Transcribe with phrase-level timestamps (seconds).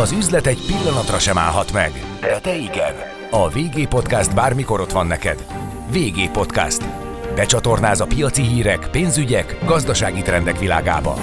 [0.00, 2.94] Az üzlet egy pillanatra sem állhat meg, de te igen.
[3.30, 5.46] A VG Podcast bármikor ott van neked.
[5.92, 6.84] VG Podcast.
[7.34, 11.14] Becsatornáz a piaci hírek, pénzügyek, gazdasági trendek világába.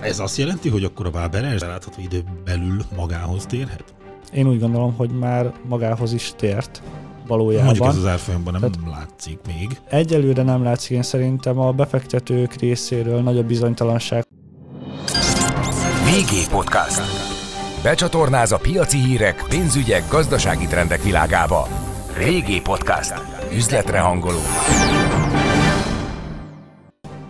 [0.00, 3.84] Ez azt jelenti, hogy akkor a Waber látható idő belül magához térhet?
[4.32, 6.82] Én úgy gondolom, hogy már magához is tért
[7.26, 7.64] valójában.
[7.66, 9.80] Mondjuk ez az árfolyamban nem Tehát látszik még.
[9.88, 14.26] Egyelőre nem látszik, én szerintem a befektetők részéről nagyobb bizonytalanság.
[16.10, 17.00] VG Podcast.
[17.82, 21.68] Becsatornáz a piaci hírek, pénzügyek, gazdasági trendek világába.
[22.18, 23.14] VG Podcast.
[23.54, 24.38] Üzletre hangoló.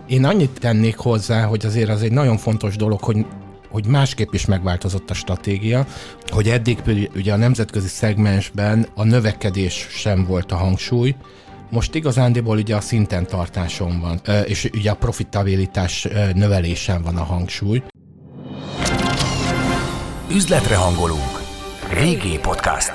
[0.07, 3.25] Én annyit tennék hozzá, hogy azért az egy nagyon fontos dolog, hogy
[3.69, 5.85] hogy másképp is megváltozott a stratégia,
[6.27, 6.81] hogy eddig
[7.15, 11.15] ugye a nemzetközi szegmensben a növekedés sem volt a hangsúly,
[11.69, 17.81] most igazándiból ugye a szinten tartáson van, és ugye a profitabilitás növelésen van a hangsúly.
[20.31, 21.41] Üzletre hangolunk.
[21.93, 22.91] Régi Podcast.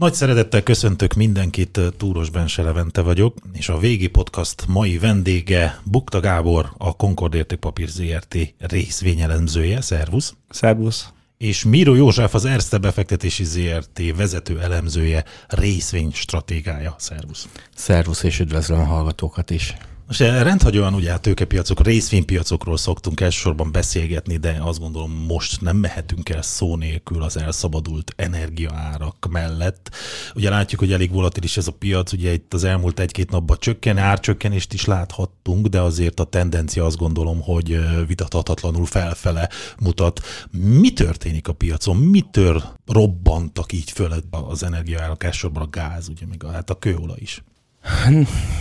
[0.00, 6.20] Nagy szeretettel köszöntök mindenkit, Túros Bense Levente vagyok, és a VG Podcast mai vendége Bukta
[6.20, 9.80] Gábor, a Concord Értékpapír ZRT részvényelemzője.
[9.80, 10.34] Szervusz!
[10.48, 11.08] Szervusz!
[11.38, 16.94] És Miro József, az Erste befektetési ZRT vezető elemzője, részvény stratégája.
[16.98, 17.48] Szervusz!
[17.74, 19.74] Szervusz, és üdvözlöm a hallgatókat is!
[20.10, 26.28] Most rendhagyóan ugye a tőkepiacok, részvénypiacokról szoktunk elsősorban beszélgetni, de azt gondolom most nem mehetünk
[26.28, 29.90] el szó nélkül az elszabadult energiaárak mellett.
[30.34, 33.98] Ugye látjuk, hogy elég volatilis ez a piac, ugye itt az elmúlt egy-két napban csökken,
[33.98, 39.48] árcsökkenést is láthattunk, de azért a tendencia azt gondolom, hogy vitathatatlanul felfele
[39.80, 40.20] mutat.
[40.50, 41.96] Mi történik a piacon?
[41.96, 47.18] Mitől robbantak így föl az energiaárak, elsősorban a gáz, ugye még a, hát a kőolaj
[47.20, 47.42] is?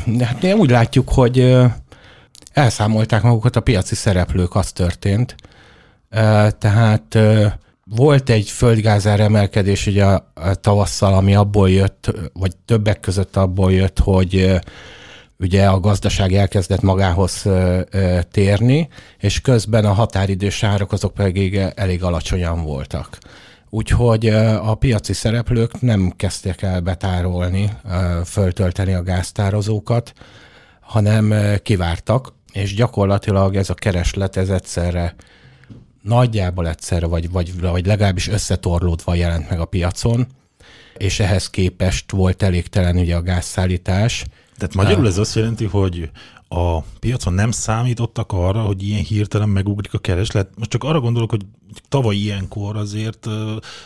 [0.05, 1.57] De hát úgy látjuk, hogy
[2.53, 5.35] elszámolták magukat a piaci szereplők, az történt.
[6.57, 7.17] Tehát
[7.83, 13.99] volt egy földgázár emelkedés ugye a tavasszal, ami abból jött, vagy többek között abból jött,
[13.99, 14.59] hogy
[15.39, 17.45] ugye a gazdaság elkezdett magához
[18.31, 18.87] térni,
[19.17, 23.17] és közben a határidős árak azok pedig elég alacsonyan voltak.
[23.69, 24.27] Úgyhogy
[24.61, 27.71] a piaci szereplők nem kezdtek el betárolni,
[28.25, 30.13] föltölteni a gáztározókat,
[30.79, 35.15] hanem kivártak, és gyakorlatilag ez a kereslet ez egyszerre
[36.01, 40.27] nagyjából egyszerre, vagy, vagy, vagy legalábbis összetorlódva jelent meg a piacon,
[40.97, 44.25] és ehhez képest volt elégtelen ugye a gázszállítás.
[44.57, 46.09] Tehát magyarul ez azt jelenti, hogy
[46.49, 50.49] a piacon nem számítottak arra, hogy ilyen hirtelen megugrik a kereslet.
[50.57, 51.45] Most csak arra gondolok, hogy
[51.89, 53.27] tavaly ilyenkor azért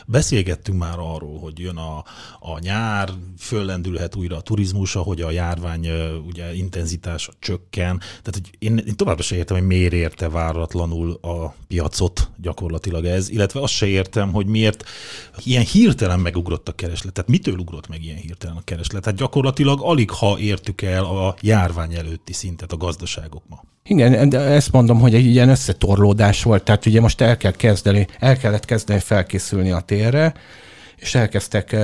[0.05, 1.97] beszélgettünk már arról, hogy jön a,
[2.39, 5.89] a nyár, föllendülhet újra a turizmus, ahogy a járvány
[6.27, 7.97] ugye intenzitása csökken.
[7.99, 13.29] Tehát hogy én, én továbbra se értem, hogy miért érte váratlanul a piacot gyakorlatilag ez,
[13.29, 14.83] illetve azt se értem, hogy miért
[15.43, 17.13] ilyen hirtelen megugrott a kereslet.
[17.13, 19.01] Tehát mitől ugrott meg ilyen hirtelen a kereslet?
[19.01, 23.63] Tehát gyakorlatilag alig ha értük el a járvány előtti szintet a gazdaságok ma.
[23.83, 28.07] Igen, de ezt mondom, hogy egy ilyen összetorlódás volt, tehát ugye most el kell kezdeni,
[28.19, 30.33] el kellett kezdeni felkészülni a térre,
[30.95, 31.75] és elkezdtek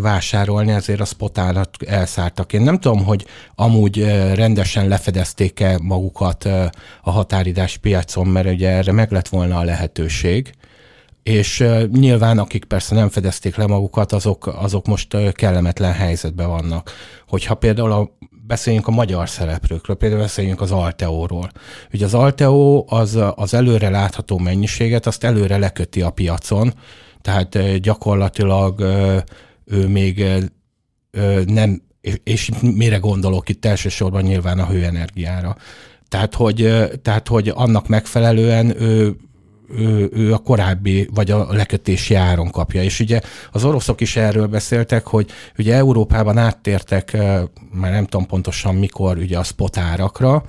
[0.00, 2.52] vásárolni, ezért a spotárat elszártak.
[2.52, 6.44] Én nem tudom, hogy amúgy rendesen lefedezték-e magukat
[7.02, 10.52] a határidás piacon, mert ugye erre meg lett volna a lehetőség,
[11.22, 16.92] és nyilván akik persze nem fedezték le magukat, azok, azok most kellemetlen helyzetben vannak.
[17.28, 18.16] Hogyha például a
[18.48, 21.50] beszéljünk a magyar szereplőkről, például beszéljünk az Alteóról.
[21.92, 26.74] Ugye az Alteo az, az előre látható mennyiséget, azt előre leköti a piacon,
[27.20, 28.80] tehát gyakorlatilag
[29.64, 30.24] ő még
[31.46, 31.82] nem,
[32.24, 35.56] és mire gondolok itt elsősorban nyilván a hőenergiára.
[36.08, 39.16] Tehát hogy, tehát, hogy annak megfelelően ő
[39.70, 42.82] ő, ő a korábbi, vagy a lekötési áron kapja.
[42.82, 43.20] És ugye
[43.52, 47.12] az oroszok is erről beszéltek, hogy ugye Európában áttértek,
[47.72, 50.44] már nem tudom pontosan mikor, ugye a spot árakra,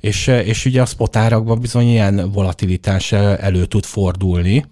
[0.00, 4.64] és, és ugye a spot árakban bizony ilyen volatilitás elő tud fordulni,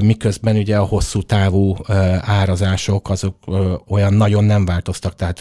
[0.00, 1.76] miközben ugye a hosszú távú
[2.20, 3.36] árazások azok
[3.88, 5.40] olyan nagyon nem változtak, tehát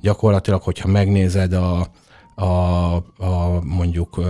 [0.00, 1.86] gyakorlatilag, hogyha megnézed a,
[2.34, 4.20] a, a mondjuk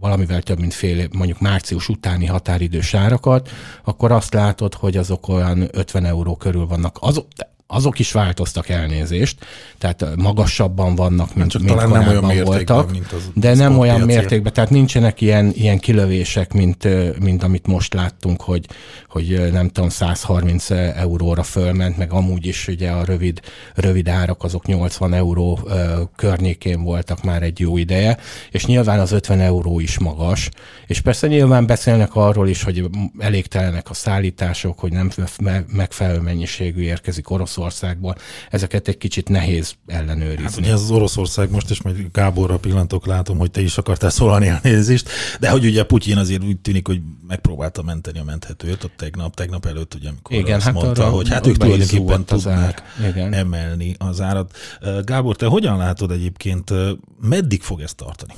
[0.00, 3.50] valamivel több mint fél év, mondjuk március utáni határidős árakat,
[3.84, 6.96] akkor azt látod, hogy azok olyan 50 euró körül vannak.
[7.00, 7.24] Az,
[7.70, 9.46] azok is változtak elnézést,
[9.78, 13.78] tehát magasabban vannak, mint, csak mint talán nem olyan mértékben, voltak, mint az de nem
[13.78, 16.88] olyan mértékben, tehát nincsenek ilyen, ilyen kilövések, mint,
[17.20, 18.66] mint amit most láttunk, hogy,
[19.08, 23.40] hogy nem tudom, 130 euróra fölment, meg amúgy is ugye a rövid,
[23.74, 25.68] rövid árak azok 80 euró
[26.16, 28.18] környékén voltak már egy jó ideje,
[28.50, 30.48] és nyilván az 50 euró is magas,
[30.86, 32.84] és persze nyilván beszélnek arról is, hogy
[33.18, 35.10] elégtelenek a szállítások, hogy nem
[35.40, 38.14] me- megfelelő mennyiségű érkezik Oroszországból,
[38.50, 40.62] ezeket egy kicsit nehéz Hát ellenőrizni.
[40.62, 44.46] ugye ez az Oroszország most, és majd Gáborra pillantok, látom, hogy te is akartál szólani
[44.62, 45.08] elnézést,
[45.40, 49.66] de hogy ugye Putyin azért úgy tűnik, hogy megpróbálta menteni a menthetőt, ott tegnap, tegnap
[49.66, 52.82] előtt, ugye, amikor Igen, azt hát mondta, arra hogy hát ők tulajdonképpen tudnák.
[53.08, 53.32] Igen.
[53.32, 54.56] emelni az árat.
[55.04, 56.70] Gábor, te hogyan látod egyébként,
[57.20, 58.32] meddig fog ez tartani?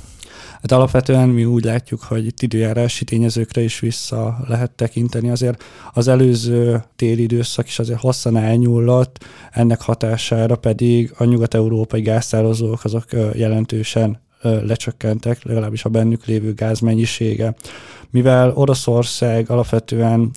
[0.61, 5.29] Hát alapvetően mi úgy látjuk, hogy itt időjárási tényezőkre is vissza lehet tekinteni.
[5.29, 5.63] Azért
[5.93, 13.05] az előző téli időszak is azért hosszan elnyúlott, ennek hatására pedig a nyugat-európai gáztározók azok
[13.33, 17.55] jelentősen lecsökkentek, legalábbis a bennük lévő gáz mennyisége.
[18.11, 20.31] Mivel Oroszország alapvetően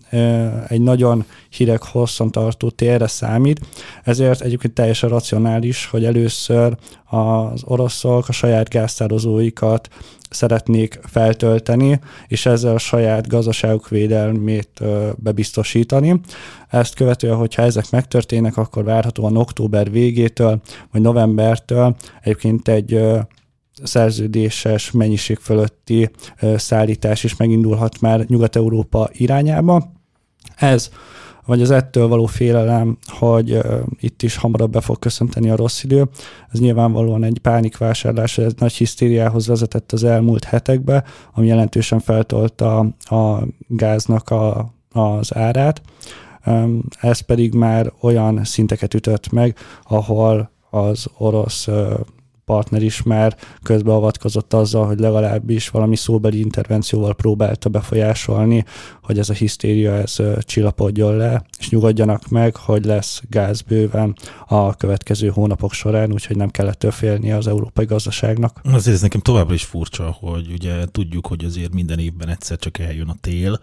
[0.68, 3.60] egy nagyon hideg, hosszan tartó térre számít,
[4.04, 9.88] ezért egyébként teljesen racionális, hogy először az oroszok a saját gáztározóikat
[10.30, 14.82] szeretnék feltölteni, és ezzel a saját gazdaságuk védelmét
[15.16, 16.20] bebiztosítani.
[16.68, 20.60] Ezt követően, hogyha ezek megtörténnek, akkor várhatóan október végétől,
[20.92, 23.00] vagy novembertől egyébként egy
[23.82, 26.10] szerződéses mennyiség fölötti
[26.56, 29.92] szállítás is megindulhat már Nyugat-Európa irányába.
[30.56, 30.90] Ez
[31.46, 33.58] vagy az ettől való félelem, hogy
[34.00, 36.08] itt is hamarabb be fog köszönteni a rossz idő.
[36.52, 43.42] Ez nyilvánvalóan egy pánikvásárlás, ez nagy hisztériához vezetett az elmúlt hetekbe, ami jelentősen feltolta a
[43.68, 45.82] gáznak a, az árát.
[47.00, 51.68] Ez pedig már olyan szinteket ütött meg, ahol az orosz
[52.44, 58.64] partner is már közbeavatkozott azzal, hogy legalábbis valami szóbeli intervencióval próbálta befolyásolni,
[59.02, 64.75] hogy ez a hisztéria ez csillapodjon le, és nyugodjanak meg, hogy lesz gáz bőven a
[64.75, 68.61] következő hónapok során, úgyhogy nem kellett ettől félni az európai gazdaságnak.
[68.64, 72.79] Azért ez nekem továbbra is furcsa, hogy ugye tudjuk, hogy azért minden évben egyszer csak
[72.79, 73.61] eljön a tél.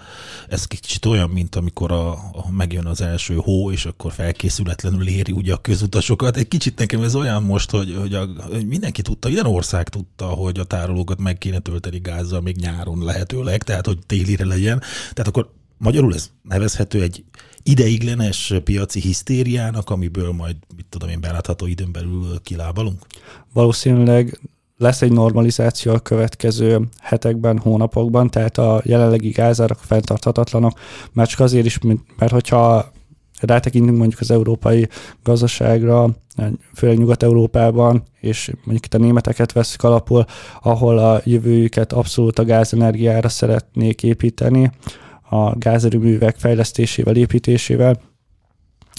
[0.49, 5.31] Ez kicsit olyan, mint amikor a, a megjön az első hó, és akkor felkészületlenül éri
[5.31, 6.37] ugye a közutasokat.
[6.37, 8.27] Egy kicsit nekem ez olyan most, hogy, hogy, a,
[8.71, 13.63] mindenki tudta, minden ország tudta, hogy a tárolókat meg kéne tölteni gázzal még nyáron lehetőleg,
[13.63, 14.79] tehát hogy télire legyen.
[15.13, 17.23] Tehát akkor magyarul ez nevezhető egy
[17.63, 23.05] ideiglenes piaci hisztériának, amiből majd, mit tudom én, belátható időn belül kilábalunk?
[23.53, 24.39] Valószínűleg
[24.77, 30.79] lesz egy normalizáció a következő hetekben, hónapokban, tehát a jelenlegi gázárak fenntarthatatlanok,
[31.11, 31.79] már csak azért is,
[32.17, 32.91] mert hogyha
[33.41, 34.87] rátekintünk mondjuk az európai
[35.23, 36.09] gazdaságra,
[36.75, 40.25] főleg Nyugat-Európában, és mondjuk itt a németeket veszük alapul,
[40.61, 44.71] ahol a jövőjüket abszolút a gázenergiára szeretnék építeni,
[45.29, 47.99] a gázerőművek fejlesztésével, építésével,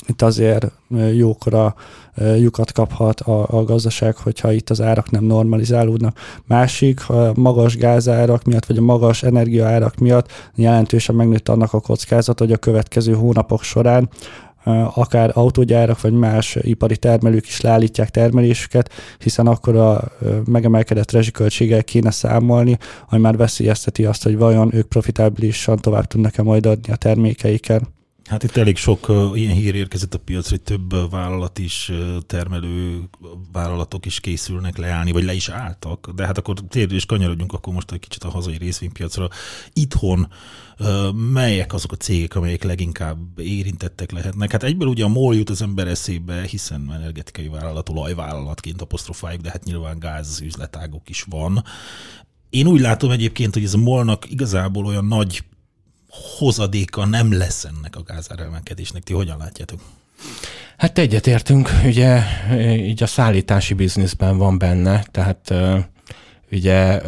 [0.06, 0.66] itt azért
[1.14, 1.74] jókora
[2.36, 6.18] lyukat kaphat a, a gazdaság, hogyha itt az árak nem normalizálódnak.
[6.46, 12.38] Másik, a magas gázárak miatt, vagy a magas energiaárak miatt jelentősen megnőtt annak a kockázat,
[12.38, 14.08] hogy a következő hónapok során
[14.94, 20.12] akár autógyárak vagy más ipari termelők is leállítják termelésüket, hiszen akkor a
[20.44, 22.78] megemelkedett rezsiköltséggel kéne számolni,
[23.08, 27.88] ami már veszélyezteti azt, hogy vajon ők profitábilisan tovább tudnak-e majd adni a termékeiken.
[28.24, 31.88] Hát itt elég sok uh, ilyen hír érkezett a piacra, hogy több uh, vállalat is,
[31.88, 33.00] uh, termelő
[33.52, 36.10] vállalatok is készülnek leállni, vagy le is álltak.
[36.14, 39.28] De hát akkor térjünk és kanyarodjunk akkor most egy kicsit a hazai részvénypiacra.
[39.72, 40.28] Itthon
[41.32, 44.52] melyek azok a cégek, amelyek leginkább érintettek lehetnek?
[44.52, 49.50] Hát egyből ugye a MOL jut az ember eszébe, hiszen energetikai vállalat, olajvállalatként apostrofáljuk, de
[49.50, 51.64] hát nyilván gáz üzletágok is van.
[52.50, 55.44] Én úgy látom egyébként, hogy ez a molnak igazából olyan nagy
[56.38, 59.02] hozadéka nem lesz ennek a gázáremelkedésnek.
[59.02, 59.80] Ti hogyan látjátok?
[60.76, 62.22] Hát egyetértünk, ugye
[62.76, 65.54] így a szállítási bizniszben van benne, tehát
[66.50, 67.00] ugye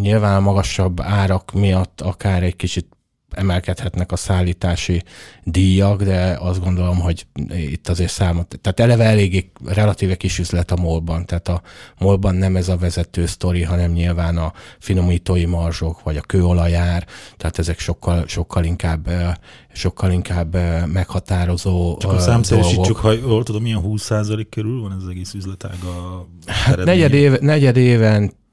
[0.00, 2.95] nyilván magasabb árak miatt akár egy kicsit
[3.30, 5.02] emelkedhetnek a szállítási
[5.44, 10.76] díjak, de azt gondolom, hogy itt azért számot, tehát eleve eléggé relatíve kis üzlet a
[10.76, 11.62] molban, tehát a
[11.98, 17.06] molban nem ez a vezető sztori, hanem nyilván a finomítói marzsok, vagy a kőolajár,
[17.36, 19.10] tehát ezek sokkal, sokkal inkább
[19.72, 20.56] sokkal inkább
[20.86, 25.76] meghatározó Csak a számszerűsítsük, ha jól tudom, milyen 20% körül van ez az egész üzletág
[25.84, 27.76] a Hát negyed, éve, negyed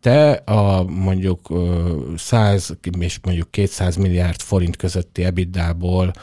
[0.04, 6.14] évente a mondjuk ö, 100 és mondjuk 200 milliárd forint közötti EBITDA-ból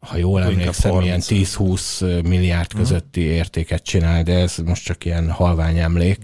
[0.00, 5.78] ha jól emlékszem, ilyen 10-20 milliárd közötti értéket csinál, de ez most csak ilyen halvány
[5.78, 6.18] emlék.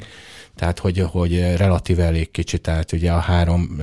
[0.55, 3.81] Tehát, hogy, hogy relatíve elég kicsi, tehát ugye a három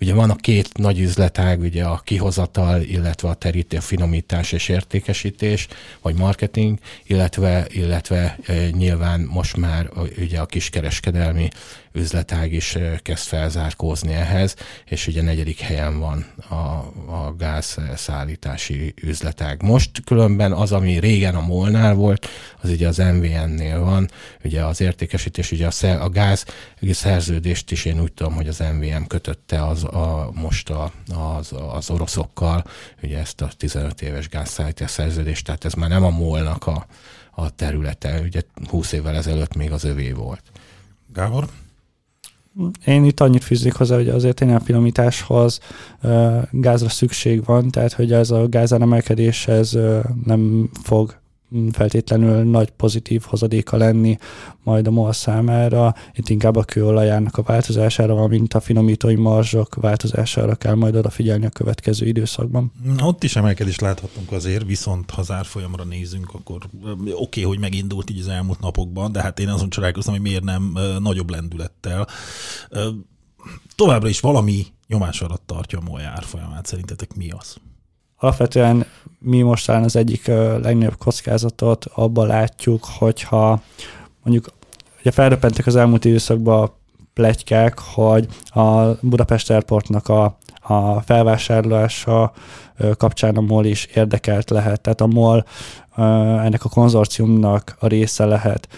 [0.00, 4.68] Ugye van a két nagy üzletág, ugye a kihozatal, illetve a terítő, a finomítás és
[4.68, 5.68] értékesítés,
[6.02, 8.38] vagy marketing, illetve, illetve
[8.70, 11.48] nyilván most már ugye a kiskereskedelmi
[11.96, 16.54] üzletág is kezd felzárkózni ehhez, és ugye negyedik helyen van a,
[17.14, 19.62] a gázszállítási üzletág.
[19.62, 22.28] Most különben az, ami régen a Molnál volt,
[22.62, 24.10] az ugye az MVN-nél van,
[24.44, 26.44] ugye az értékesítés, ugye a, a gáz
[26.90, 30.92] szerződést is én úgy tudom, hogy az MVM kötötte az, a, most a,
[31.38, 32.64] az, az oroszokkal,
[33.02, 36.86] ugye ezt a 15 éves gázszállítás szerződést, tehát ez már nem a molnak a,
[37.30, 40.42] a területe, ugye 20 évvel ezelőtt még az övé volt.
[41.12, 41.48] Gábor?
[42.84, 45.60] Én itt annyit fűznék hozzá, hogy azért a finomításhoz
[46.02, 49.78] uh, gázra szükség van, tehát hogy ez a gázáremelkedés ez
[50.24, 51.16] nem fog
[51.72, 54.18] feltétlenül nagy pozitív hozadéka lenni
[54.62, 55.94] majd a MOL számára.
[56.14, 61.50] Itt inkább a kőolajának a változására, valamint a finomítói marzsok változására kell majd odafigyelni a
[61.50, 62.72] következő időszakban.
[63.02, 66.56] Ott is emelkedést láthatunk azért, viszont ha zárfolyamra nézünk, akkor
[66.92, 70.44] oké, okay, hogy megindult így az elmúlt napokban, de hát én azon csodálkoztam, hogy miért
[70.44, 72.06] nem nagyobb lendülettel.
[73.76, 76.66] Továbbra is valami nyomás alatt tartja a MOL árfolyamát.
[76.66, 77.56] Szerintetek mi az?
[78.16, 78.86] Alapvetően
[79.18, 80.26] mi most talán az egyik
[80.62, 83.62] legnagyobb kockázatot abban látjuk, hogyha
[84.22, 84.48] mondjuk
[85.00, 86.74] ugye felröppentek az elmúlt időszakban a
[87.14, 92.32] pletykák, hogy a Budapest Airportnak a, a felvásárlása
[92.96, 94.80] kapcsán a MOL is érdekelt lehet.
[94.80, 95.44] Tehát a MOL
[96.44, 98.68] ennek a konzorciumnak a része lehet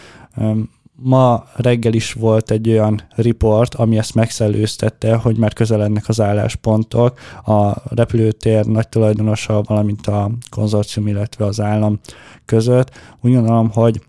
[1.01, 7.19] ma reggel is volt egy olyan riport, ami ezt megszellőztette, hogy már közelednek az álláspontok
[7.45, 12.01] a repülőtér nagy tulajdonosa, valamint a konzorcium, illetve az állam
[12.45, 12.91] között.
[13.21, 14.01] Úgy gondolom, hogy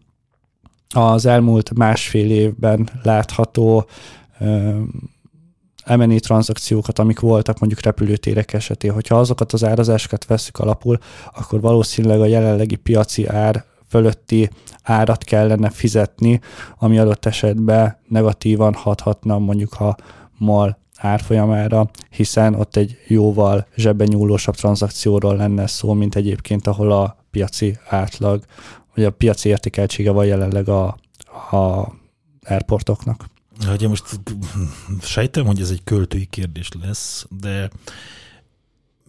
[0.90, 3.88] az elmúlt másfél évben látható
[5.86, 10.98] M&A tranzakciókat, amik voltak mondjuk repülőtérek esetén, hogyha azokat az árazásokat veszük alapul,
[11.36, 14.50] akkor valószínűleg a jelenlegi piaci ár fölötti
[14.84, 16.40] árat kellene fizetni,
[16.78, 19.96] ami adott esetben negatívan hathatna mondjuk a
[20.38, 27.18] MOL árfolyamára, hiszen ott egy jóval zsebben nyúlósabb tranzakcióról lenne szó, mint egyébként, ahol a
[27.32, 28.44] piaci átlag,
[28.96, 30.98] vagy a piaci értékeltsége van jelenleg a,
[31.52, 31.94] a
[32.44, 33.26] airportoknak.
[33.74, 34.06] Ugye most
[35.02, 37.70] sejtem, hogy ez egy költői kérdés lesz, de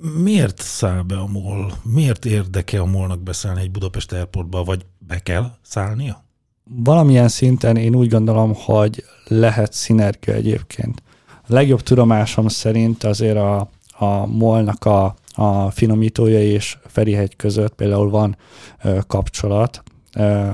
[0.00, 1.72] miért száll be a MOL?
[1.82, 6.24] Miért érdeke a MOL-nak beszállni egy Budapest Airportba, vagy be kell szállnia?
[6.64, 11.02] Valamilyen szinten én úgy gondolom, hogy lehet szinergia egyébként.
[11.26, 18.10] A legjobb tudomásom szerint azért a, a MOL-nak a, a finomítója és Ferihegy között például
[18.10, 18.36] van
[18.82, 19.82] ö, kapcsolat,
[20.16, 20.48] ö,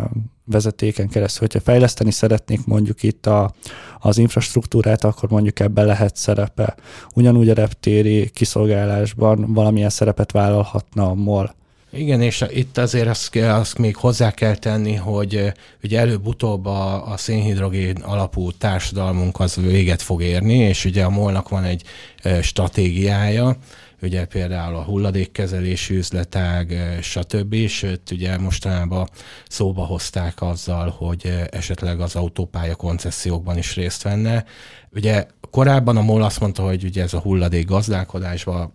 [0.46, 1.46] vezetéken keresztül.
[1.46, 3.54] Hogyha fejleszteni szeretnék mondjuk itt a,
[3.98, 6.74] az infrastruktúrát, akkor mondjuk ebben lehet szerepe.
[7.14, 11.54] Ugyanúgy a reptéri kiszolgálásban valamilyen szerepet vállalhatna a MOL.
[11.90, 17.16] Igen, és itt azért azt, azt még hozzá kell tenni, hogy ugye előbb-utóbb a, a
[17.16, 21.82] szénhidrogén alapú társadalmunk az véget fog érni, és ugye a MOL-nak van egy
[22.42, 23.56] stratégiája,
[24.02, 27.66] ugye például a hulladékkezelési üzletág, eh, stb.
[27.66, 29.08] Sőt, ugye mostanában
[29.48, 34.44] szóba hozták azzal, hogy eh, esetleg az autópálya koncesziókban is részt venne.
[34.90, 38.72] Ugye korábban a MOL azt mondta, hogy ugye ez a hulladék gazdálkodásba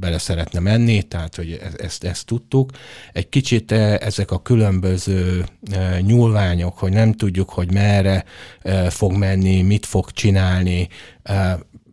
[0.00, 2.70] bele szeretne menni, tehát hogy e-, ezt, ezt tudtuk.
[3.12, 5.44] Egy kicsit eh, ezek a különböző
[6.00, 8.24] nyúlványok, hogy nem tudjuk, hogy merre
[8.88, 10.88] fog menni, mit fog csinálni,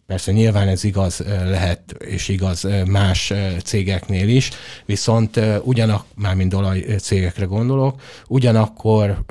[0.10, 4.50] Persze nyilván ez igaz lehet, és igaz más cégeknél is,
[4.86, 9.24] viszont ugyanak, már mind olaj cégekre gondolok, ugyanakkor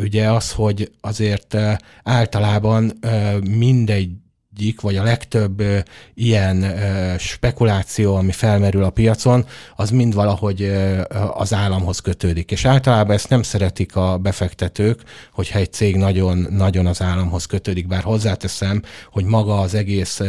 [0.00, 1.56] ugye az, hogy azért
[2.02, 2.98] általában
[3.50, 4.10] mindegy
[4.58, 5.62] egyik, vagy a legtöbb
[6.14, 6.64] ilyen
[7.18, 9.46] spekuláció, ami felmerül a piacon,
[9.76, 10.72] az mind valahogy
[11.32, 12.50] az államhoz kötődik.
[12.50, 17.86] És általában ezt nem szeretik a befektetők, hogyha egy cég nagyon, nagyon az államhoz kötődik,
[17.86, 20.20] bár hozzáteszem, hogy maga az egész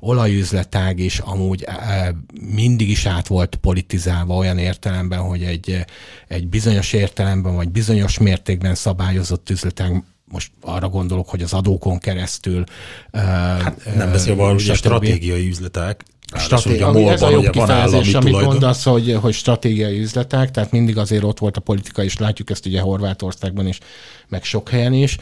[0.00, 1.66] olajüzletág is amúgy
[2.54, 5.84] mindig is át volt politizálva olyan értelemben, hogy egy,
[6.28, 10.02] egy bizonyos értelemben, vagy bizonyos mértékben szabályozott üzletág
[10.34, 12.64] most arra gondolok, hogy az adókon keresztül.
[13.12, 16.04] Hát nem beszélve arról, hogy a stratégiai üzletek,
[16.36, 18.52] Stratégi, a ez a jobb kifejezés, amit tulajdon.
[18.52, 22.66] mondasz, hogy, hogy stratégiai üzletek, tehát mindig azért ott volt a politika, és látjuk ezt
[22.66, 23.78] ugye Horvátországban is,
[24.28, 25.16] meg sok helyen is.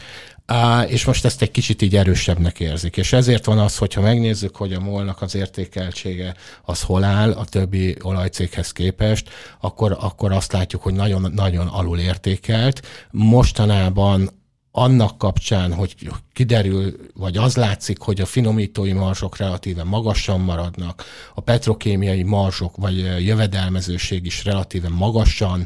[0.87, 2.97] és most ezt egy kicsit így erősebbnek érzik.
[2.97, 7.45] És ezért van az, hogyha megnézzük, hogy a molnak az értékeltsége az hol áll a
[7.45, 9.29] többi olajcéghez képest,
[9.61, 12.81] akkor, akkor azt látjuk, hogy nagyon-nagyon alul értékelt.
[13.11, 14.29] Mostanában
[14.75, 15.95] annak kapcsán, hogy
[16.33, 21.03] kiderül, vagy az látszik, hogy a finomítói marzsok relatíve magasan maradnak,
[21.33, 25.65] a petrokémiai marzsok, vagy jövedelmezőség is relatíve magasan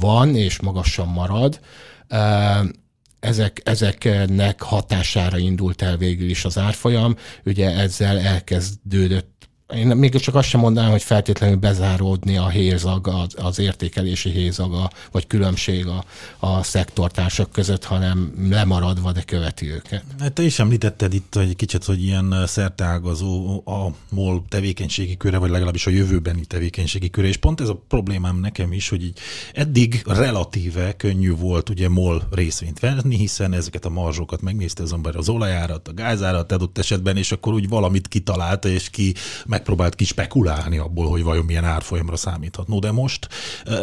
[0.00, 1.60] van, és magasan marad,
[3.20, 10.34] ezek, ezeknek hatására indult el végül is az árfolyam, ugye ezzel elkezdődött én még csak
[10.34, 16.04] azt sem mondanám, hogy feltétlenül bezáródni a hézag, az, az értékelési hézag, vagy különbség a,
[16.38, 20.04] a szektortársak között, hanem lemaradva, de követi őket.
[20.20, 25.50] Hát te is említetted itt egy kicsit, hogy ilyen szerteágazó a MOL tevékenységi köre, vagy
[25.50, 29.18] legalábbis a jövőbeni tevékenységi köre, és pont ez a problémám nekem is, hogy így
[29.52, 35.16] eddig relatíve könnyű volt ugye MOL részvényt venni, hiszen ezeket a marzsokat megnézte az ember
[35.16, 39.14] az olajárat, a gázárat adott esetben, és akkor úgy valamit kitalálta, és ki
[39.46, 42.68] meg megpróbált ki spekulálni abból, hogy vajon milyen árfolyamra számíthat.
[42.68, 43.28] No, de most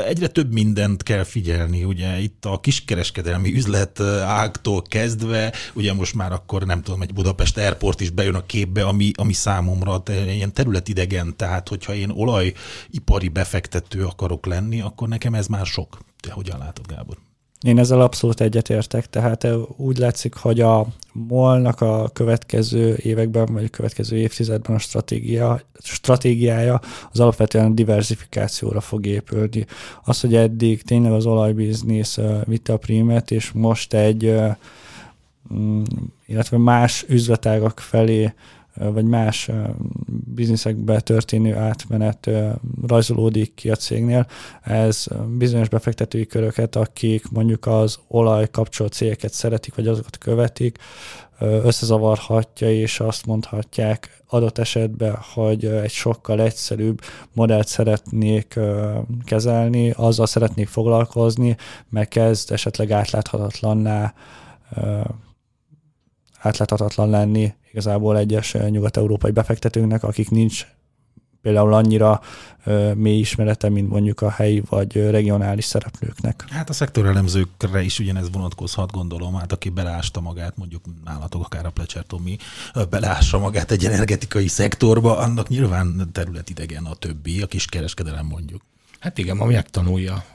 [0.05, 6.31] egyre több mindent kell figyelni, ugye itt a kiskereskedelmi üzlet ágtól kezdve, ugye most már
[6.31, 11.37] akkor nem tudom, egy Budapest Airport is bejön a képbe, ami, ami számomra ilyen területidegen,
[11.37, 15.99] tehát hogyha én olajipari befektető akarok lenni, akkor nekem ez már sok.
[16.19, 17.28] Te hogyan látod, Gábor?
[17.61, 19.47] Én ezzel abszolút egyetértek, tehát
[19.77, 26.81] úgy látszik, hogy a molnak a következő években, vagy a következő évtizedben a stratégia, stratégiája
[27.11, 29.65] az alapvetően a diversifikációra fog épülni.
[30.03, 34.35] Az, hogy eddig tényleg az olajbiznisz vitte a prímet, és most egy,
[35.53, 35.83] mm,
[36.25, 38.33] illetve más üzletágak felé
[38.79, 39.49] vagy más
[40.33, 42.29] bizniszekbe történő átmenet
[42.87, 44.27] rajzolódik ki a cégnél.
[44.61, 45.07] Ez
[45.37, 50.77] bizonyos befektetői köröket, akik mondjuk az olaj kapcsolt cégeket szeretik, vagy azokat követik,
[51.39, 57.01] összezavarhatja, és azt mondhatják adott esetben, hogy egy sokkal egyszerűbb
[57.33, 58.59] modellt szeretnék
[59.23, 61.55] kezelni, azzal szeretnék foglalkozni,
[61.89, 64.13] mert kezd esetleg átláthatatlanná
[66.39, 70.65] átláthatatlan lenni igazából egyes nyugat-európai befektetőknek, akik nincs
[71.41, 72.21] például annyira
[72.63, 76.45] ö, mély ismerete, mint mondjuk a helyi vagy regionális szereplőknek.
[76.49, 81.69] Hát a szektorelemzőkre is ugyanez vonatkozhat, gondolom, hát aki belásta magát, mondjuk nálatok akár a
[81.69, 82.37] Plecser Tomi,
[82.89, 88.61] belássa magát egy energetikai szektorba, annak nyilván területidegen a többi, a kiskereskedelem mondjuk.
[88.99, 90.25] Hát igen, ma megtanulja.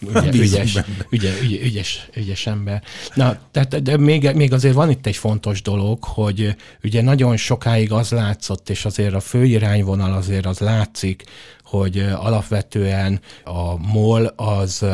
[0.00, 0.78] Ügye, ügyes,
[1.10, 2.82] ügye, ügye, ügyes, ügyes ember.
[3.14, 7.92] Na, tehát, de még, még azért van itt egy fontos dolog, hogy ugye nagyon sokáig
[7.92, 11.24] az látszott, és azért a fő irányvonal azért az látszik,
[11.64, 14.84] hogy alapvetően a MOL az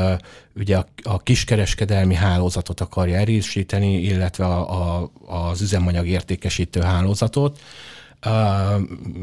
[0.57, 7.59] ugye a, a kiskereskedelmi hálózatot akarja erősíteni, illetve a, a, az üzemanyag értékesítő hálózatot,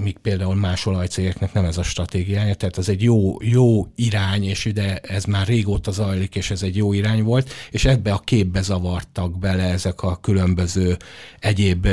[0.04, 4.66] míg például más olajcégeknek nem ez a stratégiája, tehát ez egy jó, jó irány, és
[4.66, 8.62] ide ez már régóta zajlik, és ez egy jó irány volt, és ebbe a képbe
[8.62, 10.98] zavartak bele ezek a különböző
[11.40, 11.88] egyéb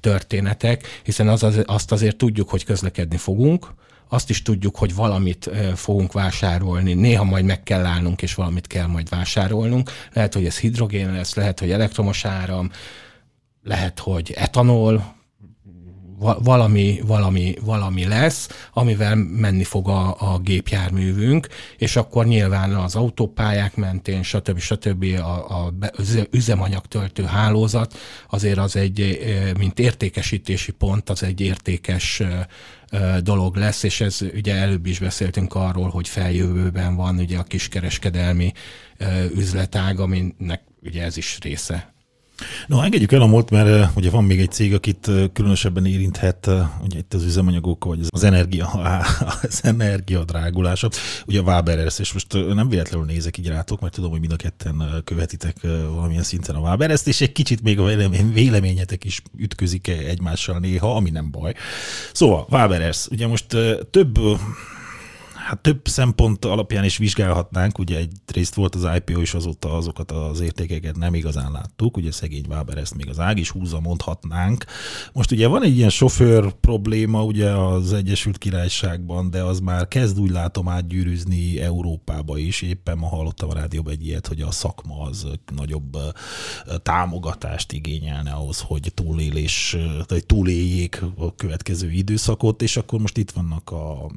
[0.00, 3.74] történetek, hiszen az, az, azt azért tudjuk, hogy közlekedni fogunk,
[4.08, 8.86] azt is tudjuk, hogy valamit fogunk vásárolni, néha majd meg kell állnunk, és valamit kell
[8.86, 9.90] majd vásárolnunk.
[10.12, 12.70] Lehet, hogy ez hidrogén lesz, lehet, hogy elektromos áram,
[13.62, 15.16] lehet, hogy etanol,
[16.18, 23.76] valami, valami, valami lesz, amivel menni fog a, a gépjárművünk, és akkor nyilván az autópályák
[23.76, 24.58] mentén, stb.
[24.58, 25.04] stb.
[25.18, 25.72] a, a
[26.30, 27.98] üzemanyagtöltő hálózat
[28.30, 29.18] azért az egy,
[29.58, 32.22] mint értékesítési pont, az egy értékes
[33.22, 38.52] dolog lesz, és ez ugye előbb is beszéltünk arról, hogy feljövőben van ugye a kiskereskedelmi
[39.34, 41.96] üzletág, aminek ugye ez is része
[42.66, 45.86] No, engedjük el a molt, mert uh, ugye van még egy cég, akit uh, különösebben
[45.86, 48.66] érinthet uh, ugye itt az üzemanyagok, vagy az energia,
[49.42, 50.88] az energia drágulása.
[51.26, 54.36] Ugye a Waberers, és most nem véletlenül nézek így rátok, mert tudom, hogy mind a
[54.36, 55.56] ketten követitek
[55.94, 57.84] valamilyen szinten a Waberers, és egy kicsit még a
[58.32, 61.54] véleményetek is ütközik egymással néha, ami nem baj.
[62.12, 63.46] Szóval, Waberers, ugye most
[63.90, 64.18] több
[65.48, 70.10] hát több szempont alapján is vizsgálhatnánk, ugye egy részt volt az IPO, és azóta azokat
[70.10, 74.64] az értékeket nem igazán láttuk, ugye szegény Váber ezt még az ág is húzza, mondhatnánk.
[75.12, 80.20] Most ugye van egy ilyen sofőr probléma ugye az Egyesült Királyságban, de az már kezd
[80.20, 82.62] úgy látom átgyűrűzni Európába is.
[82.62, 85.96] Éppen ma hallottam a rádióban egy ilyet, hogy a szakma az nagyobb
[86.82, 93.72] támogatást igényelne ahhoz, hogy túlélés, vagy túléljék a következő időszakot, és akkor most itt vannak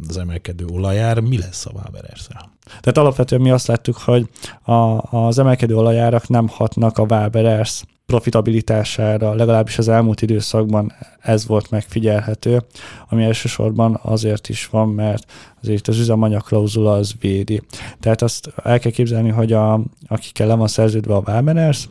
[0.08, 2.28] az emelkedő olajár, mi lesz a waberers
[2.64, 4.30] Tehát alapvetően mi azt láttuk, hogy
[4.62, 4.72] a,
[5.18, 12.64] az emelkedő olajárak nem hatnak a Waberers profitabilitására, legalábbis az elmúlt időszakban ez volt megfigyelhető,
[13.10, 15.32] ami elsősorban azért is van, mert
[15.62, 17.62] azért az üzemanyag klauzula az védi.
[18.00, 21.90] Tehát azt el kell képzelni, hogy a, akikkel le van szerződve a Waberers,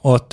[0.00, 0.32] ott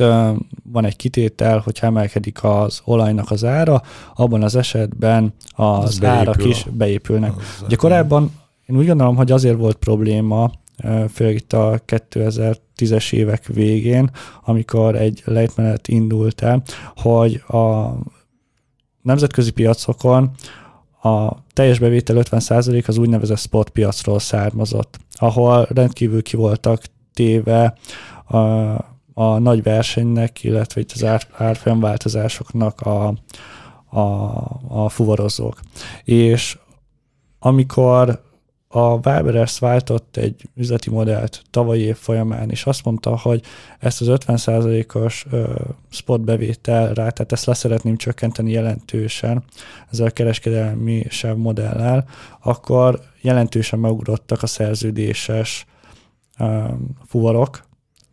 [0.63, 3.81] van egy kitétel, hogy emelkedik az olajnak az ára,
[4.15, 7.35] abban az esetben az, az árak is beépülnek.
[7.35, 8.31] Az Ugye korábban
[8.65, 10.51] én úgy gondolom, hogy azért volt probléma,
[11.13, 14.09] főleg itt a 2010-es évek végén,
[14.45, 16.63] amikor egy lejtmenet indult el,
[16.95, 17.93] hogy a
[19.01, 20.31] nemzetközi piacokon
[21.01, 26.81] a teljes bevétel 50% az úgynevezett spot piacról származott, ahol rendkívül ki voltak
[27.13, 27.77] téve
[28.25, 28.37] a,
[29.19, 33.13] a nagy versenynek, illetve itt az ár, árfolyamváltozásoknak a,
[33.85, 34.01] a,
[34.67, 35.59] a fuvarozók.
[36.03, 36.57] És
[37.39, 38.21] amikor
[38.67, 43.41] a Waberers váltott egy üzleti modellt tavalyi év folyamán, és azt mondta, hogy
[43.79, 45.25] ezt az 50%-os
[45.89, 49.43] spot bevétel rá, tehát ezt leszeretném csökkenteni jelentősen
[49.91, 52.05] ezzel a kereskedelmi sev modellel,
[52.41, 55.65] akkor jelentősen megugrottak a szerződéses
[57.07, 57.66] fuvarok,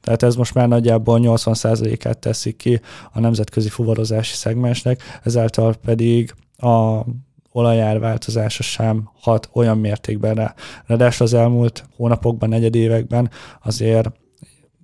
[0.04, 2.80] tehát ez most már nagyjából 80%-át teszi ki
[3.12, 7.04] a nemzetközi fuvarozási szegmensnek, ezáltal pedig a
[7.52, 10.54] olajár változása sem hat olyan mértékben rá.
[10.86, 13.30] Ráadásul az elmúlt hónapokban, negyedévekben
[13.62, 14.10] azért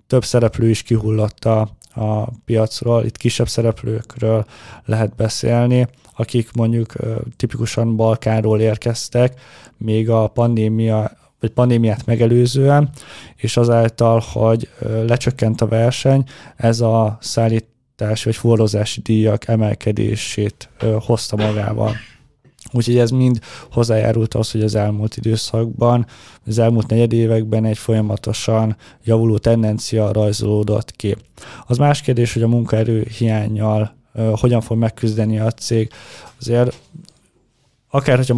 [0.07, 1.61] több szereplő is kihullott a,
[1.95, 4.45] a piacról, itt kisebb szereplőkről
[4.85, 6.93] lehet beszélni, akik mondjuk
[7.37, 9.41] tipikusan Balkánról érkeztek,
[9.77, 12.91] még a pandémia vagy pandémiát megelőzően,
[13.37, 14.69] és azáltal, hogy
[15.07, 16.25] lecsökkent a verseny,
[16.57, 20.69] ez a szállítási vagy forrózási díjak emelkedését
[21.07, 21.97] hozta magával.
[22.73, 23.39] Úgyhogy ez mind
[23.71, 26.07] hozzájárult az, hogy az elmúlt időszakban,
[26.47, 31.17] az elmúlt negyed években egy folyamatosan javuló tendencia rajzolódott ki.
[31.67, 33.97] Az más kérdés, hogy a munkaerő hiányjal
[34.35, 35.91] hogyan fog megküzdeni a cég.
[36.41, 36.81] Azért
[37.89, 38.35] akár, hogyha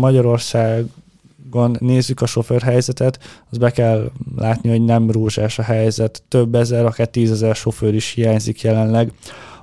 [1.52, 3.18] Magyarországon nézzük a sofőrhelyzetet,
[3.50, 6.22] az be kell látni, hogy nem rózsás a helyzet.
[6.28, 9.12] Több ezer, akár tízezer sofőr is hiányzik jelenleg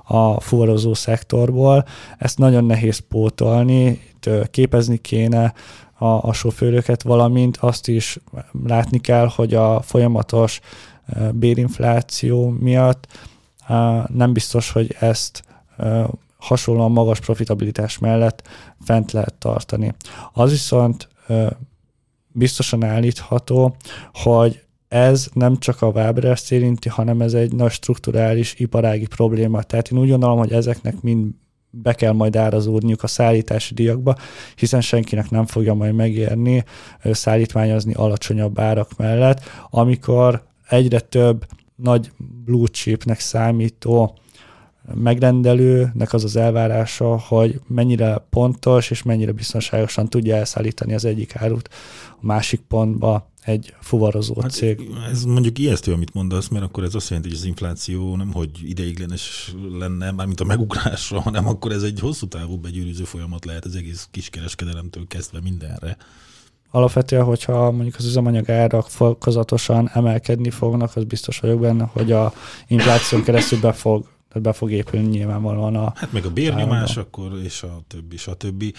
[0.04, 1.84] a fuvarozó szektorból.
[2.18, 4.00] Ezt nagyon nehéz pótolni,
[4.50, 5.52] képezni kéne
[5.98, 8.18] a, a sofőröket, valamint azt is
[8.66, 10.60] látni kell, hogy a folyamatos
[11.32, 13.06] bérinfláció miatt
[14.08, 15.42] nem biztos, hogy ezt
[16.38, 18.42] hasonlóan magas profitabilitás mellett
[18.84, 19.94] fent lehet tartani.
[20.32, 21.08] Az viszont
[22.32, 23.76] biztosan állítható,
[24.12, 29.62] hogy ez nem csak a Waberers érinti, hanem ez egy nagy strukturális iparági probléma.
[29.62, 31.30] Tehát én úgy gondolom, hogy ezeknek mind
[31.70, 34.14] be kell majd árazódniuk a szállítási díjakba,
[34.56, 36.64] hiszen senkinek nem fogja majd megérni
[37.02, 39.40] szállítmányozni alacsonyabb árak mellett,
[39.70, 42.10] amikor egyre több nagy
[42.44, 44.18] blue chipnek számító
[44.94, 51.68] megrendelőnek az az elvárása, hogy mennyire pontos és mennyire biztonságosan tudja elszállítani az egyik árut
[52.10, 54.90] a másik pontba egy fuvarozó hát cég.
[55.10, 58.50] Ez mondjuk ijesztő, amit mondasz, mert akkor ez azt jelenti, hogy az infláció nem hogy
[58.62, 63.76] ideiglenes lenne, mármint a megugrásra, hanem akkor ez egy hosszú távú begyűrűző folyamat lehet az
[63.76, 65.96] egész kiskereskedelemtől kezdve mindenre.
[66.70, 72.32] Alapvetően, hogyha mondjuk az üzemanyag árak fokozatosan emelkedni fognak, az biztos vagyok benne, hogy a
[72.66, 75.92] infláción keresztül be fog tehát be fog épülni nyilvánvalóan a...
[75.94, 77.00] Hát meg a bérnyomás a...
[77.00, 78.74] akkor, és a többi, a többi.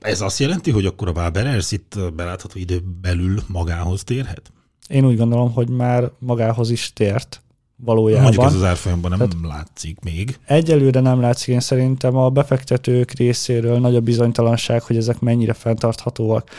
[0.00, 4.52] Ez azt jelenti, hogy akkor a Waberers itt belátható idő belül magához térhet?
[4.88, 7.42] Én úgy gondolom, hogy már magához is tért
[7.76, 8.22] valójában.
[8.22, 10.38] Mondjuk ez az árfolyamban nem Tehát látszik még.
[10.46, 16.50] Egyelőre nem látszik, én szerintem a befektetők részéről nagy a bizonytalanság, hogy ezek mennyire fenntarthatóak.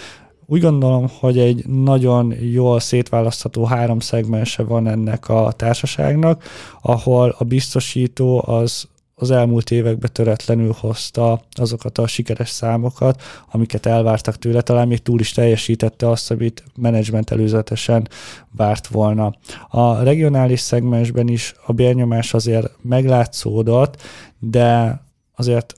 [0.45, 6.43] Úgy gondolom, hogy egy nagyon jól szétválasztható három szegmense van ennek a társaságnak,
[6.81, 14.37] ahol a biztosító az az elmúlt években töretlenül hozta azokat a sikeres számokat, amiket elvártak
[14.37, 18.07] tőle, talán még túl is teljesítette azt, amit menedzsment előzetesen
[18.51, 19.33] várt volna.
[19.69, 24.01] A regionális szegmensben is a bérnyomás azért meglátszódott,
[24.39, 25.01] de
[25.35, 25.75] azért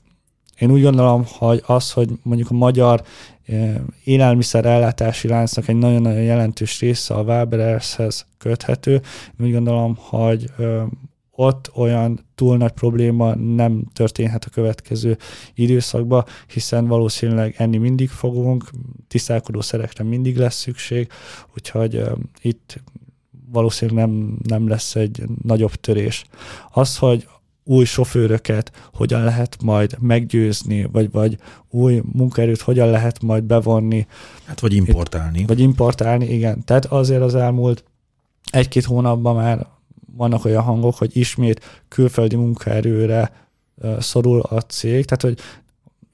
[0.58, 3.02] én úgy gondolom, hogy az, hogy mondjuk a magyar
[4.04, 9.00] élelmiszer ellátási láncnak egy nagyon-nagyon jelentős része a Waberershez köthető.
[9.40, 10.50] Úgy gondolom, hogy
[11.30, 15.16] ott olyan túl nagy probléma nem történhet a következő
[15.54, 18.70] időszakban, hiszen valószínűleg enni mindig fogunk,
[19.08, 21.08] tisztálkodó szerekre mindig lesz szükség,
[21.54, 22.02] úgyhogy
[22.42, 22.82] itt
[23.50, 26.24] valószínűleg nem, nem lesz egy nagyobb törés.
[26.70, 27.28] Az, hogy
[27.68, 31.38] új sofőröket hogyan lehet majd meggyőzni, vagy, vagy
[31.70, 34.06] új munkaerőt hogyan lehet majd bevonni.
[34.44, 35.44] Hát vagy importálni.
[35.46, 36.64] Vagy importálni, igen.
[36.64, 37.84] Tehát azért az elmúlt
[38.50, 39.66] egy-két hónapban már
[40.16, 43.32] vannak olyan hangok, hogy ismét külföldi munkaerőre
[43.98, 45.38] szorul a cég, tehát hogy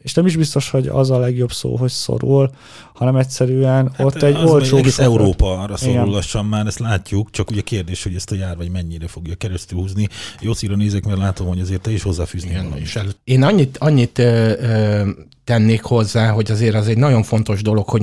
[0.04, 2.50] és nem is biztos, hogy az a legjobb szó, hogy szorul,
[2.94, 4.76] hanem egyszerűen hát ott egy olcsó...
[4.76, 4.98] Egész.
[4.98, 9.06] Európa arra szorul lassan már, ezt látjuk, csak ugye kérdés, hogy ezt a járvány mennyire
[9.06, 10.08] fogja keresztül húzni.
[10.40, 12.98] Jószíra nézek, mert látom, hogy azért te is hozzáfűzni Igen, is.
[13.24, 15.10] Én annyit, annyit ö, ö,
[15.44, 18.02] tennék hozzá, hogy azért az egy nagyon fontos dolog, hogy,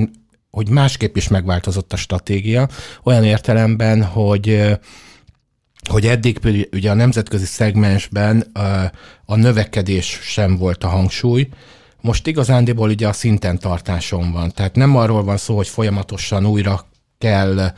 [0.49, 2.67] hogy másképp is megváltozott a stratégia,
[3.03, 4.77] olyan értelemben, hogy
[5.89, 6.39] hogy eddig
[6.71, 8.51] ugye a nemzetközi szegmensben
[9.25, 11.47] a növekedés sem volt a hangsúly,
[12.01, 14.51] most igazándiból ugye a szinten tartáson van.
[14.51, 16.85] Tehát nem arról van szó, hogy folyamatosan újra
[17.17, 17.73] kell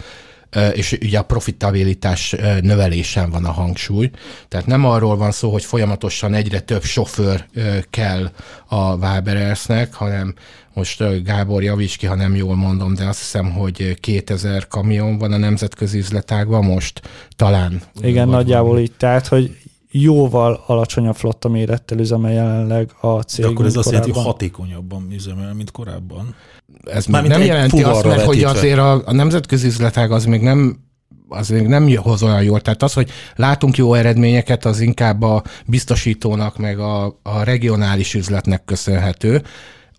[0.74, 4.10] és ugye a profitabilitás növelésen van a hangsúly.
[4.48, 7.46] Tehát nem arról van szó, hogy folyamatosan egyre több sofőr
[7.90, 8.32] kell
[8.68, 10.34] a Waberersnek, hanem
[10.74, 15.32] most Gábor javíts ki, ha nem jól mondom, de azt hiszem, hogy 2000 kamion van
[15.32, 17.02] a nemzetközi üzletágban most
[17.36, 17.82] talán.
[18.02, 18.92] Igen, nagyjából így.
[18.98, 19.58] Tehát, hogy
[19.96, 23.46] jóval alacsonyabb flotta mérettel üzemel jelenleg a cég.
[23.46, 26.36] De akkor ez azt jelenti, hogy hatékonyabban üzemel, mint korábban.
[26.84, 30.82] Ez már nem jelenti azt, mert hogy azért a, a nemzetközi üzletág az még nem
[31.30, 32.62] az még nem hoz olyan jól.
[32.62, 38.66] Tehát az, hogy látunk jó eredményeket, az inkább a biztosítónak, meg a, a regionális üzletnek
[38.66, 39.42] köszönhető.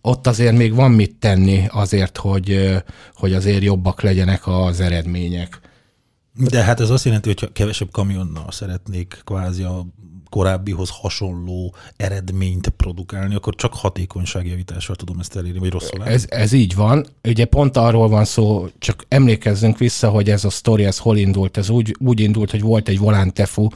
[0.00, 2.74] Ott azért még van mit tenni azért, hogy,
[3.14, 5.60] hogy azért jobbak legyenek az eredmények.
[6.36, 9.86] De hát ez azt jelenti, hogy kevesebb kamionnal szeretnék kvázi a
[10.30, 16.74] korábbihoz hasonló eredményt produkálni, akkor csak hatékonyságjavítással tudom ezt elérni, vagy rosszul ez, ez így
[16.74, 17.06] van.
[17.22, 21.56] Ugye pont arról van szó, csak emlékezzünk vissza, hogy ez a sztori, ez hol indult.
[21.56, 23.68] Ez úgy, úgy indult, hogy volt egy volántefu,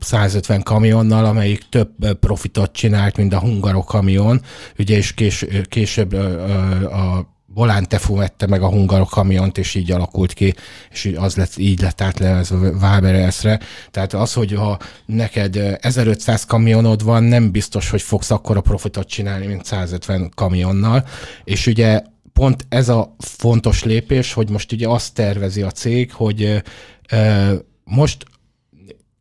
[0.00, 4.40] 150 kamionnal, amelyik több profitot csinált, mint a hungarok kamion,
[4.78, 10.54] ugye, és kés, később a Volántefu vette meg a hungarok kamiont, és így alakult ki,
[10.90, 13.60] és az lett, így lett átlevezve Waberelsre.
[13.90, 19.46] Tehát az, hogy ha neked 1500 kamionod van, nem biztos, hogy fogsz akkora profitot csinálni,
[19.46, 21.04] mint 150 kamionnal.
[21.44, 26.62] És ugye pont ez a fontos lépés, hogy most ugye azt tervezi a cég, hogy
[27.84, 28.24] most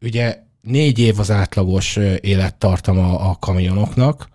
[0.01, 4.27] ugye négy év az átlagos élettartama a kamionoknak,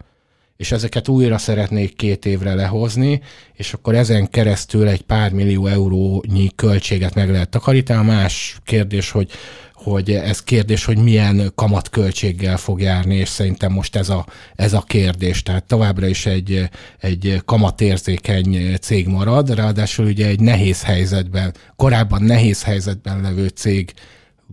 [0.64, 3.20] és ezeket újra szeretnék két évre lehozni,
[3.52, 7.98] és akkor ezen keresztül egy pár millió eurónyi költséget meg lehet takarítani.
[7.98, 9.30] A más kérdés, hogy
[9.72, 14.84] hogy ez kérdés, hogy milyen kamatköltséggel fog járni, és szerintem most ez a, ez a
[14.86, 15.42] kérdés.
[15.42, 22.62] Tehát továbbra is egy, egy kamatérzékeny cég marad, ráadásul ugye egy nehéz helyzetben, korábban nehéz
[22.62, 23.92] helyzetben levő cég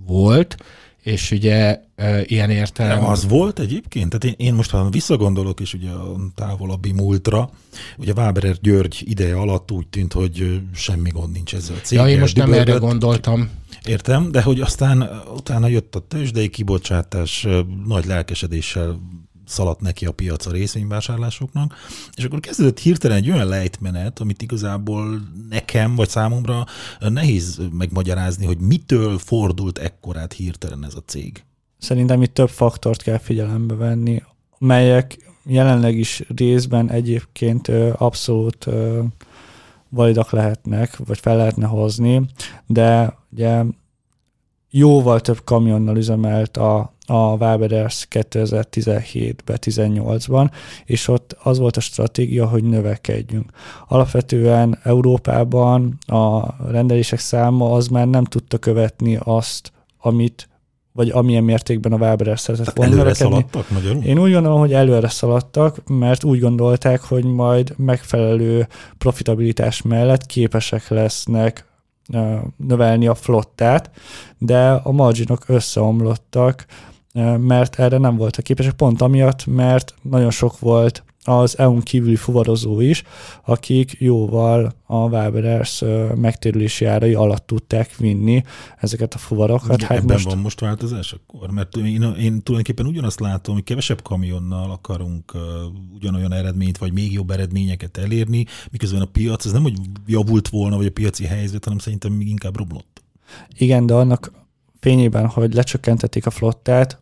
[0.06, 0.56] volt,
[1.02, 3.00] és ugye e, ilyen értelem...
[3.00, 4.10] Nem az volt egyébként?
[4.10, 7.50] Tehát én, én most, ha visszagondolok, és ugye a távolabbi múltra,
[7.98, 12.08] ugye Váberer György ideje alatt úgy tűnt, hogy semmi gond nincs ezzel a céggel.
[12.08, 13.50] Ja, én most nem erre gondoltam.
[13.86, 17.48] Értem, de hogy aztán utána jött a tőzsdei kibocsátás,
[17.86, 19.00] nagy lelkesedéssel
[19.52, 21.76] szaladt neki a piac a részvényvásárlásoknak,
[22.16, 26.66] és akkor kezdődött hirtelen egy olyan lejtmenet, amit igazából nekem, vagy számomra
[27.00, 31.44] nehéz megmagyarázni, hogy mitől fordult ekkorát hirtelen ez a cég.
[31.78, 34.24] Szerintem itt több faktort kell figyelembe venni,
[34.58, 38.68] melyek jelenleg is részben egyébként abszolút
[39.90, 42.22] validak lehetnek, vagy fel lehetne hozni,
[42.68, 43.64] de ugye
[44.70, 50.52] jóval több kamionnal üzemelt a a Waberers 2017-ben, 18-ban,
[50.86, 53.52] és ott az volt a stratégia, hogy növekedjünk.
[53.88, 60.50] Alapvetően Európában a rendelések száma az már nem tudta követni azt, amit
[60.94, 64.04] vagy amilyen mértékben a Waberer szeretett volna előre szaladtak magyarul?
[64.04, 70.88] Én úgy gondolom, hogy előre szaladtak, mert úgy gondolták, hogy majd megfelelő profitabilitás mellett képesek
[70.88, 71.66] lesznek
[72.58, 73.92] növelni a flottát,
[74.38, 76.66] de a marginok összeomlottak,
[77.38, 82.80] mert erre nem voltak képesek, pont amiatt, mert nagyon sok volt az EU-n kívüli fuvarozó
[82.80, 83.04] is,
[83.46, 85.84] akik jóval a Waberers
[86.16, 88.44] megtérülési árai alatt tudták vinni
[88.78, 89.82] ezeket a fuvarokat.
[89.82, 90.26] Hát ebben most...
[90.26, 91.52] van most változás akkor?
[91.52, 95.42] Mert én, én tulajdonképpen ugyanazt látom, hogy kevesebb kamionnal akarunk uh,
[95.94, 100.78] ugyanolyan eredményt, vagy még jobb eredményeket elérni, miközben a piac, ez nem, hogy javult volna,
[100.78, 103.04] vagy a piaci helyzet, hanem szerintem még inkább romlott.
[103.58, 104.32] Igen, de annak
[104.82, 107.00] fényében, hogy lecsökkentették a flottát,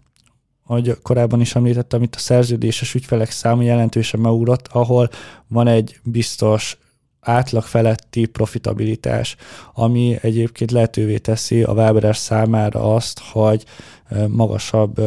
[0.65, 5.09] ahogy korábban is említettem, itt a szerződéses ügyfelek száma jelentősen megugrott, ahol
[5.47, 6.77] van egy biztos
[7.19, 9.35] átlag feletti profitabilitás,
[9.73, 13.63] ami egyébként lehetővé teszi a Waberer számára azt, hogy
[14.27, 15.01] magasabb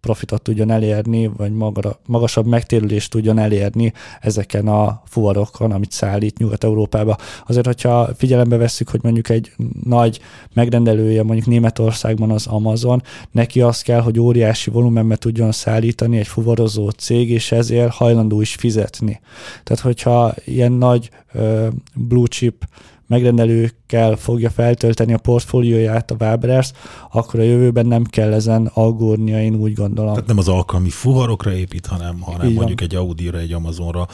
[0.00, 7.16] profitot tudjon elérni, vagy magara, magasabb megtérülést tudjon elérni ezeken a fuvarokon, amit szállít Nyugat-Európába.
[7.46, 9.52] Azért, hogyha figyelembe vesszük, hogy mondjuk egy
[9.84, 10.20] nagy
[10.54, 16.90] megrendelője, mondjuk Németországban az Amazon, neki az kell, hogy óriási volumenbe tudjon szállítani egy fuvarozó
[16.90, 19.20] cég, és ezért hajlandó is fizetni.
[19.62, 22.64] Tehát, hogyha ilyen nagy uh, blue chip
[23.10, 26.72] megrendelőkkel fogja feltölteni a portfólióját a Waberers,
[27.12, 30.12] akkor a jövőben nem kell ezen aggódnia, én úgy gondolom.
[30.12, 34.08] Tehát nem az alkalmi fuvarokra épít, hanem, hanem mondjuk egy Audi-ra, egy Amazonra.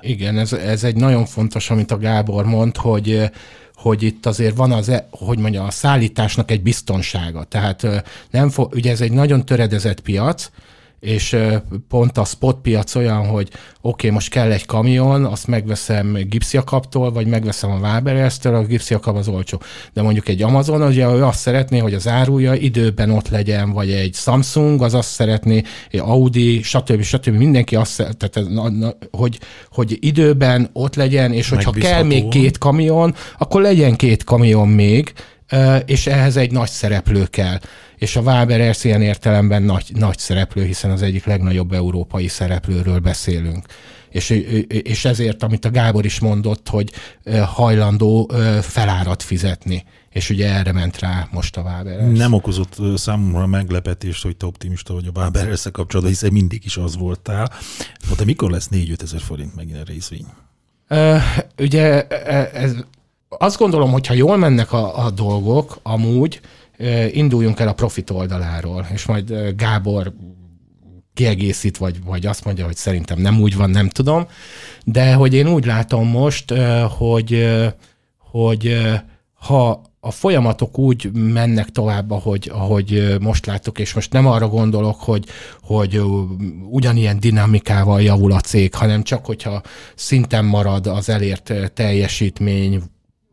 [0.00, 3.30] Igen, ez, ez egy nagyon fontos, amit a Gábor mond, hogy
[3.74, 7.44] hogy itt azért van az, e, hogy mondja, a szállításnak egy biztonsága.
[7.44, 10.50] Tehát nem fo- ugye ez egy nagyon töredezett piac,
[11.00, 11.36] és
[11.88, 17.12] pont a spot piac olyan, hogy oké, okay, most kell egy kamion, azt megveszem gipsziakaptól,
[17.12, 19.60] vagy megveszem a Waberers-től, a gipsziakap az olcsó.
[19.92, 23.90] De mondjuk egy Amazon, ugye ő azt szeretné, hogy az áruja időben ott legyen, vagy
[23.90, 27.02] egy Samsung, az azt szeretné, egy Audi, stb.
[27.02, 27.36] stb.
[27.36, 28.48] Mindenki azt tehát,
[29.10, 29.38] hogy,
[29.70, 35.12] hogy időben ott legyen, és hogyha kell még két kamion, akkor legyen két kamion még,
[35.84, 37.58] és ehhez egy nagy szereplő kell
[37.96, 43.66] és a Waberers ilyen értelemben nagy, nagy szereplő, hiszen az egyik legnagyobb európai szereplőről beszélünk.
[44.10, 44.30] És,
[44.68, 46.92] és ezért, amit a Gábor is mondott, hogy
[47.44, 48.30] hajlandó
[48.60, 49.84] felárat fizetni.
[50.10, 52.18] És ugye erre ment rá most a Waberers.
[52.18, 56.96] Nem okozott számomra meglepetést, hogy te optimista vagy a waberers kapcsolatban, hiszen mindig is az
[56.96, 57.52] voltál.
[58.16, 60.26] De mikor lesz 4-5 ezer forint megint a részvény?
[60.88, 61.22] Uh,
[61.58, 62.06] ugye
[62.48, 62.74] ez,
[63.28, 66.40] azt gondolom, hogy ha jól mennek a, a dolgok, amúgy,
[67.10, 70.12] induljunk el a profit oldaláról, és majd Gábor
[71.14, 74.26] kiegészít, vagy, vagy azt mondja, hogy szerintem nem úgy van, nem tudom,
[74.84, 76.54] de hogy én úgy látom most,
[76.98, 77.46] hogy,
[78.18, 78.76] hogy
[79.34, 85.00] ha a folyamatok úgy mennek tovább, ahogy, ahogy most látok, és most nem arra gondolok,
[85.00, 85.24] hogy,
[85.62, 86.02] hogy
[86.70, 89.62] ugyanilyen dinamikával javul a cég, hanem csak, hogyha
[89.94, 92.82] szinten marad az elért teljesítmény,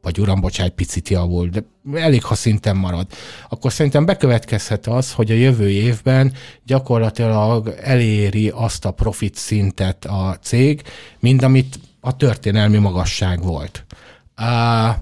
[0.03, 1.63] vagy uram, bocsánat, picit javul, de
[1.93, 3.07] elég, ha szinten marad,
[3.49, 6.33] akkor szerintem bekövetkezhet az, hogy a jövő évben
[6.65, 10.81] gyakorlatilag eléri azt a profit szintet a cég,
[11.19, 13.85] mint amit a történelmi magasság volt.
[14.37, 14.95] Uh,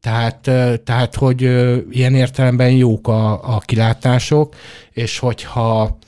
[0.00, 0.50] tehát,
[0.84, 1.42] tehát, hogy
[1.90, 4.54] ilyen értelemben jók a, a kilátások,
[4.92, 5.98] és hogyha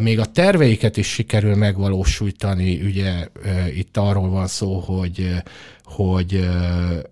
[0.00, 3.28] még a terveiket is sikerül megvalósítani, ugye
[3.74, 5.42] itt arról van szó, hogy
[5.84, 6.48] hogy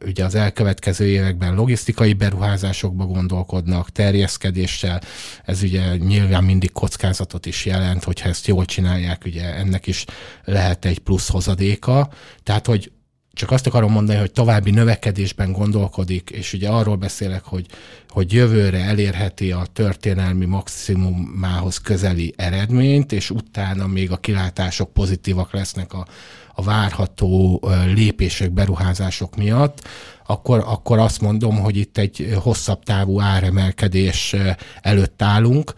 [0.06, 5.00] ugye az elkövetkező években logisztikai beruházásokba gondolkodnak, terjeszkedéssel,
[5.44, 10.04] ez ugye nyilván mindig kockázatot is jelent, hogyha ezt jól csinálják, ugye ennek is
[10.44, 12.08] lehet egy plusz hozadéka,
[12.42, 12.90] tehát hogy
[13.36, 17.66] csak azt akarom mondani, hogy további növekedésben gondolkodik, és ugye arról beszélek, hogy,
[18.08, 25.92] hogy jövőre elérheti a történelmi maximumához közeli eredményt, és utána még a kilátások pozitívak lesznek
[25.92, 26.06] a,
[26.54, 27.62] a várható
[27.94, 29.88] lépések, beruházások miatt,
[30.26, 34.36] akkor, akkor azt mondom, hogy itt egy hosszabb távú áremelkedés
[34.80, 35.74] előtt állunk,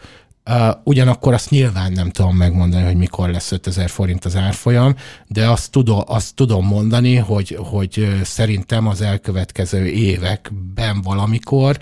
[0.50, 4.94] Uh, ugyanakkor azt nyilván nem tudom megmondani, hogy mikor lesz 5000 forint az árfolyam,
[5.26, 11.78] de azt tudom, azt tudom mondani, hogy, hogy szerintem az elkövetkező években valamikor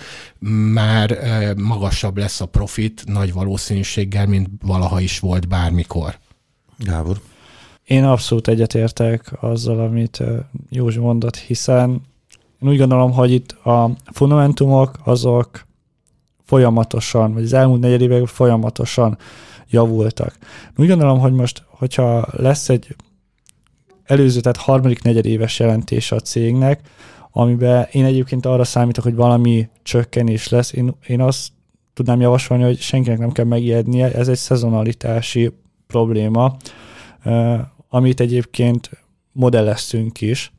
[0.73, 6.19] már uh, magasabb lesz a profit nagy valószínűséggel, mint valaha is volt bármikor.
[6.79, 7.21] Gábor?
[7.85, 10.23] Én abszolút egyetértek azzal, amit
[10.71, 11.91] Józsi mondott, hiszen
[12.63, 15.66] én úgy gondolom, hogy itt a fundamentumok azok
[16.47, 19.19] folyamatosan, vagy az elmúlt negyed években folyamatosan
[19.71, 20.37] javultak.
[20.77, 22.97] Úgy gondolom, hogy most, hogyha lesz egy
[24.05, 26.81] előző, tehát harmadik negyedéves jelentése a cégnek,
[27.31, 31.49] amiben én egyébként arra számítok, hogy valami csökkenés lesz, én, én azt
[31.95, 35.53] tudnám javasolni, hogy senkinek nem kell megijednie, ez egy szezonalitási
[35.87, 36.57] probléma,
[37.89, 38.91] amit egyébként
[39.33, 40.53] modelleztünk is,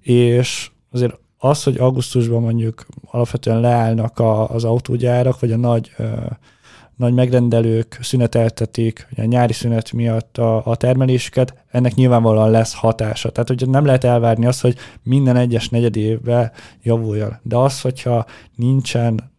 [0.00, 6.04] és azért az, hogy augusztusban mondjuk alapvetően leállnak a, az autógyárak, vagy a nagy, ö,
[6.96, 13.30] nagy megrendelők szüneteltetik a nyári szünet miatt a, a termelésüket, ennek nyilvánvalóan lesz hatása.
[13.30, 17.36] Tehát, hogy nem lehet elvárni azt, hogy minden egyes negyed évben javuljon.
[17.42, 18.26] De az, hogyha
[18.56, 19.30] nincsen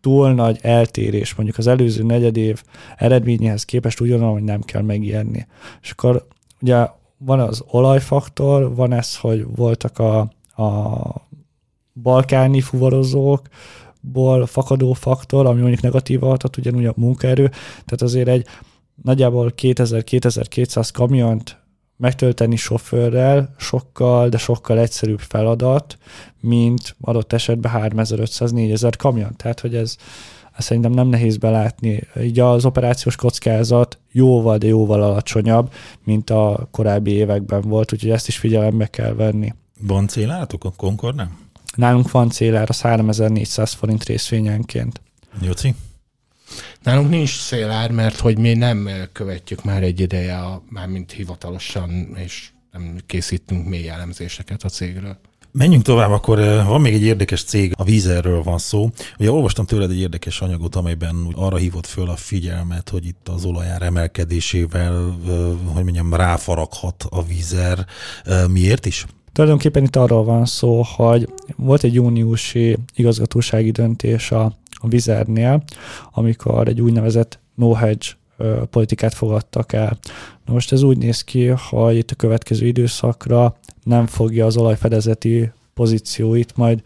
[0.00, 2.62] túl nagy eltérés, mondjuk az előző negyed év
[2.96, 5.46] eredményéhez képest úgy gondolom, hogy nem kell megijedni.
[5.82, 6.26] És akkor
[6.60, 6.86] ugye
[7.18, 11.28] van az olajfaktor, van ez, hogy voltak a, a
[12.02, 18.46] balkáni fuvarozókból fakadó faktor, ami mondjuk negatív hatott, ugyanúgy a munkaerő, tehát azért egy
[19.02, 21.64] nagyjából 2000-2200 kamiont
[21.96, 25.98] megtölteni sofőrrel sokkal, de sokkal egyszerűbb feladat,
[26.40, 29.36] mint adott esetben 3500-4000 kamion.
[29.36, 29.96] Tehát, hogy ez
[30.56, 32.00] ezt szerintem nem nehéz belátni.
[32.20, 35.72] Így az operációs kockázat jóval, de jóval alacsonyabb,
[36.04, 39.54] mint a korábbi években volt, úgyhogy ezt is figyelembe kell venni.
[39.80, 41.38] Van célátok a Concord nem?
[41.74, 45.00] Nálunk van célár, az 3400 forint részvényenként.
[45.40, 45.74] Jóci?
[46.82, 52.16] Nálunk nincs szélár, mert hogy mi nem követjük már egy ideje, a, már mint hivatalosan,
[52.16, 55.18] és nem készítünk mély elemzéseket a cégről.
[55.52, 58.90] Menjünk tovább, akkor van még egy érdekes cég, a Vízerről van szó.
[59.18, 63.44] Ugye olvastam tőled egy érdekes anyagot, amelyben arra hívott föl a figyelmet, hogy itt az
[63.44, 65.18] olajár emelkedésével,
[65.72, 67.86] hogy mondjam, ráfaraghat a Vízer.
[68.48, 69.06] Miért is?
[69.36, 75.62] Tulajdonképpen itt arról van szó, hogy volt egy júniusi igazgatósági döntés a, a Vizernél,
[76.10, 78.06] amikor egy úgynevezett no hedge
[78.70, 79.98] politikát fogadtak el.
[80.44, 85.50] Na most ez úgy néz ki, hogy itt a következő időszakra nem fogja az olajfedezeti
[85.74, 86.82] pozícióit majd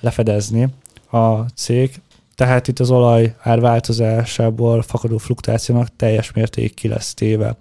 [0.00, 0.68] lefedezni
[1.10, 2.00] a cég,
[2.34, 7.56] tehát itt az olaj árváltozásából fakadó fluktuációnak teljes mértékig ki lesz téve.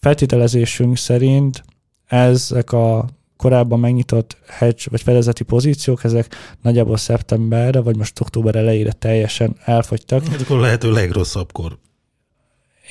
[0.00, 1.62] Feltételezésünk szerint
[2.10, 8.92] ezek a korábban megnyitott hedge vagy fedezeti pozíciók, ezek nagyjából szeptemberre, vagy most október elejére
[8.92, 10.26] teljesen elfogytak.
[10.26, 11.78] Hát akkor lehető legrosszabbkor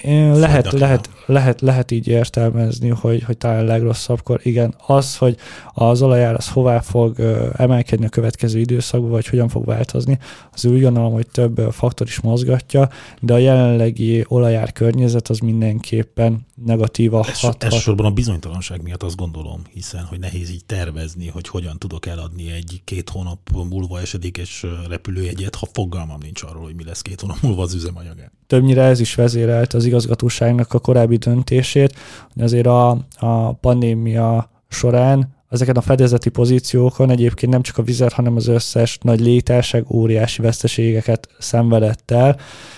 [0.04, 4.40] lehet, lehet, lehet, lehet így értelmezni, hogy, hogy talán legrosszabbkor.
[4.44, 5.38] Igen, az, hogy
[5.74, 7.20] az olajár az hová fog
[7.58, 10.20] emelkedni a következő időszakban, vagy hogyan fog változni,
[10.54, 12.90] az úgy gondolom, hogy több faktor is mozgatja,
[13.20, 17.64] de a jelenlegi olajár környezet az mindenképpen negatíva ez, hat.
[17.64, 22.52] Elsősorban a bizonytalanság miatt azt gondolom, hiszen hogy nehéz így tervezni, hogy hogyan tudok eladni
[22.52, 23.40] egy két hónap
[23.70, 28.32] múlva esedékes repülőjegyet, ha fogalmam nincs arról, hogy mi lesz két hónap múlva az üzemanyagát.
[28.48, 31.96] Többnyire ez is vezérelt az igazgatóságnak a korábbi döntését,
[32.34, 38.14] hogy azért a, a pandémia során ezeken a fedezeti pozíciókon egyébként nem csak a vizet,
[38.14, 42.38] hanem az összes nagy létárság óriási veszteségeket szenvedett el,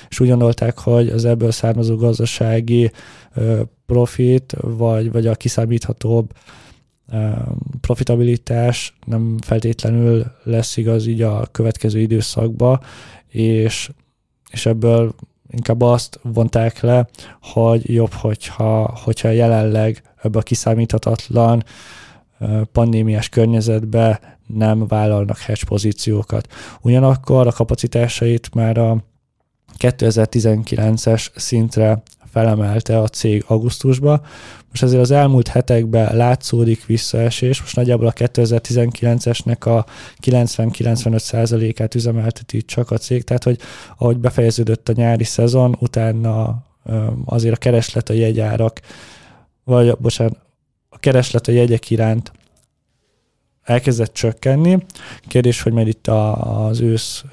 [0.09, 2.91] és úgy gondolták, hogy az ebből származó gazdasági
[3.85, 6.31] profit, vagy, vagy a kiszámíthatóbb
[7.81, 12.79] profitabilitás nem feltétlenül lesz igaz így a következő időszakba,
[13.27, 13.91] és,
[14.51, 15.15] és ebből
[15.51, 17.07] inkább azt vonták le,
[17.41, 21.63] hogy jobb, hogyha, hogyha jelenleg ebbe a kiszámíthatatlan
[22.71, 26.47] pandémiás környezetbe nem vállalnak hedge pozíciókat.
[26.81, 28.97] Ugyanakkor a kapacitásait már a
[29.77, 34.21] 2019-es szintre felemelte a cég augusztusba.
[34.69, 39.85] Most azért az elmúlt hetekben látszódik visszaesés, most nagyjából a 2019-esnek a
[40.25, 43.59] 90-95%-át üzemelteti csak a cég, tehát hogy
[43.97, 46.63] ahogy befejeződött a nyári szezon, utána
[47.25, 48.79] azért a kereslet a jegyárak,
[49.63, 50.37] vagy bocsánat,
[50.89, 52.31] a kereslet a jegyek iránt
[53.63, 54.77] elkezdett csökkenni.
[55.27, 57.23] Kérdés, hogy majd itt az ősz,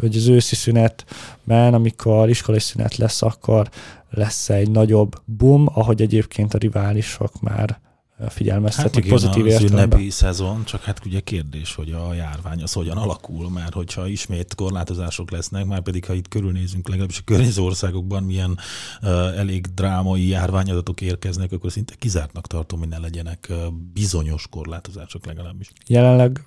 [0.00, 3.68] vagy az őszi szünetben, amikor iskolai szünet lesz, akkor
[4.10, 7.80] lesz egy nagyobb boom, ahogy egyébként a riválisok már
[8.28, 12.96] figyelmeztetik hát pozitív az ünnepi szezon, csak hát ugye kérdés, hogy a járvány az hogyan
[12.96, 18.22] alakul, mert hogyha ismét korlátozások lesznek, már pedig ha itt körülnézünk, legalábbis a környező országokban
[18.22, 18.58] milyen
[19.02, 23.56] uh, elég drámai járványadatok érkeznek, akkor szinte kizártnak tartom, hogy ne legyenek uh,
[23.92, 25.70] bizonyos korlátozások legalábbis.
[25.86, 26.46] Jelenleg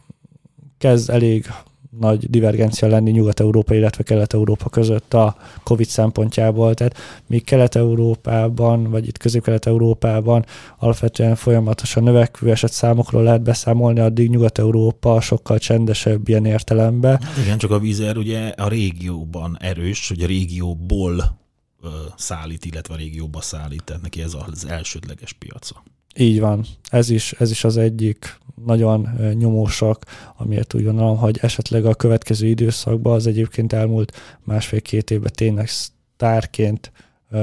[0.77, 1.45] kezd elég
[1.99, 6.73] nagy divergencia lenni Nyugat-Európa, illetve Kelet-Európa között a COVID szempontjából.
[6.73, 10.45] Tehát míg Kelet-Európában, vagy itt Közép-Kelet-Európában
[10.77, 17.21] alapvetően folyamatosan növekvő eset számokról lehet beszámolni, addig Nyugat-Európa sokkal csendesebb ilyen értelemben.
[17.21, 21.39] Hát igen, csak a vízer ugye a régióban erős, hogy a régióból
[22.15, 25.83] szállít, illetve a régióba szállít, tehát neki ez az elsődleges piaca.
[26.15, 26.65] Így van.
[26.89, 30.05] Ez is, ez is az egyik nagyon nyomósak,
[30.37, 36.91] amiért úgy gondolom, hogy esetleg a következő időszakban az egyébként elmúlt másfél-két évben tényleg sztárként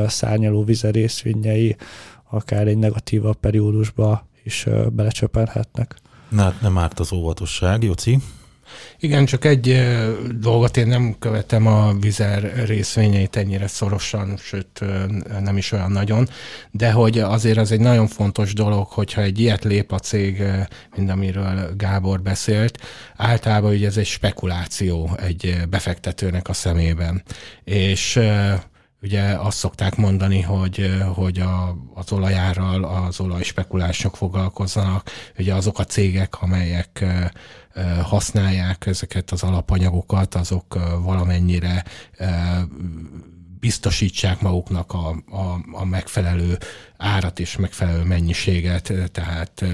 [0.06, 1.76] szárnyaló vizerészvényei
[2.30, 5.96] akár egy negatívabb periódusba is belecsöpenhetnek.
[6.28, 8.18] Na, hát nem árt az óvatosság, Joci.
[8.98, 9.82] Igen, csak egy
[10.40, 14.84] dolgot én nem követem a vizer részvényeit ennyire szorosan, sőt
[15.40, 16.28] nem is olyan nagyon,
[16.70, 20.42] de hogy azért az egy nagyon fontos dolog, hogyha egy ilyet lép a cég,
[20.96, 22.78] mint amiről Gábor beszélt,
[23.16, 27.22] általában ugye ez egy spekuláció egy befektetőnek a szemében.
[27.64, 28.20] És
[29.02, 35.84] Ugye azt szokták mondani, hogy, hogy a, az olajárral az olajspekulások foglalkozzanak, ugye azok a
[35.84, 37.04] cégek, amelyek
[38.02, 41.84] használják ezeket az alapanyagokat, azok valamennyire
[43.60, 46.58] biztosítsák maguknak a, a, a megfelelő
[46.96, 49.64] árat és megfelelő mennyiséget, tehát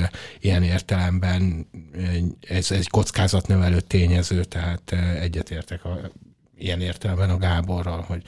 [0.41, 1.67] ilyen értelemben
[2.49, 6.11] ez egy kockázatnövelő tényező, tehát egyetértek a
[6.59, 8.23] ilyen értelemben a Gáborral, hogy,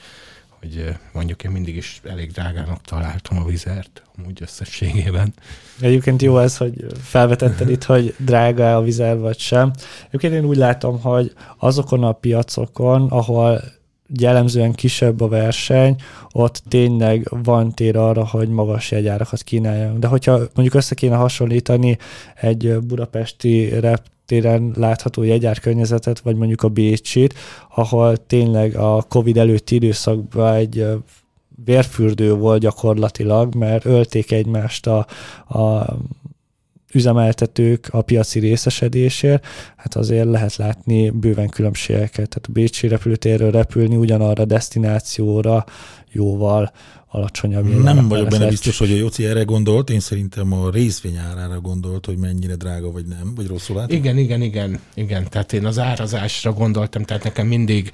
[0.59, 5.33] hogy mondjuk én mindig is elég drágának találtam a vizert, amúgy összességében.
[5.81, 9.71] Egyébként jó ez, hogy felvetetted itt, hogy drága a vizer vagy sem.
[10.07, 13.61] Egyébként én úgy látom, hogy azokon a piacokon, ahol
[14.19, 15.95] jellemzően kisebb a verseny,
[16.31, 19.99] ott tényleg van tér arra, hogy magas jegyárakat kínáljunk.
[19.99, 21.97] De hogyha mondjuk össze kéne hasonlítani
[22.35, 23.79] egy budapesti
[24.27, 27.33] reptéren látható jegyárkörnyezetet, vagy mondjuk a Bécsit,
[27.75, 30.85] ahol tényleg a Covid előtti időszakban egy
[31.65, 35.07] vérfürdő volt gyakorlatilag, mert ölték egymást a,
[35.47, 35.97] a
[36.93, 42.29] üzemeltetők a piaci részesedésért, hát azért lehet látni bőven különbségeket.
[42.29, 45.65] Tehát a Bécsi repülőtérről repülni ugyanarra a destinációra
[46.11, 46.71] jóval
[47.09, 47.83] alacsonyabb.
[47.83, 52.05] Nem vagyok benne biztos, hogy a Jóci erre gondolt, én szerintem a részvény árára gondolt,
[52.05, 53.97] hogy mennyire drága vagy nem, vagy rosszul látom?
[53.97, 55.29] Igen, igen, igen, igen.
[55.29, 57.91] Tehát én az árazásra gondoltam, tehát nekem mindig,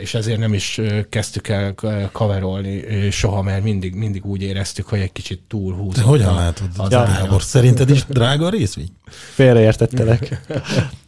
[0.00, 1.74] és ezért nem is kezdtük el
[2.12, 5.94] kaverolni soha, mert mindig, mindig úgy éreztük, hogy egy kicsit túl húzott.
[5.94, 6.68] De hogyan látod?
[6.76, 7.04] Az ja.
[7.04, 8.88] Gábor, szerinted is drága a részvény?
[9.34, 10.40] Félreértettelek.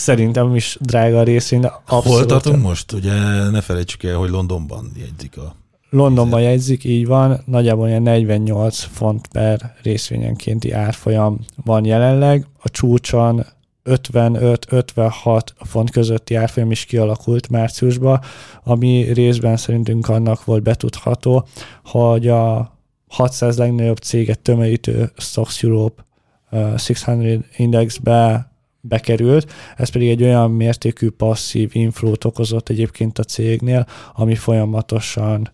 [0.00, 2.18] Szerintem is drága a részvény, de abszolút.
[2.18, 2.92] Hol tartunk most?
[2.92, 3.12] Ugye
[3.50, 5.54] ne felejtsük el, hogy Londonban jegyzik a
[5.90, 12.46] Londonban jegyzik, így van, nagyjából ilyen 48 font per részvényenkénti árfolyam van jelenleg.
[12.62, 13.46] A csúcson
[13.84, 18.20] 55-56 font közötti árfolyam is kialakult márciusban,
[18.64, 21.46] ami részben szerintünk annak volt betudható,
[21.84, 22.72] hogy a
[23.08, 26.04] 600 legnagyobb céget tömörítő Stocks Europe
[26.50, 27.08] 600
[27.56, 28.49] Indexbe
[28.80, 35.50] bekerült, ez pedig egy olyan mértékű passzív inflót okozott egyébként a cégnél, ami folyamatosan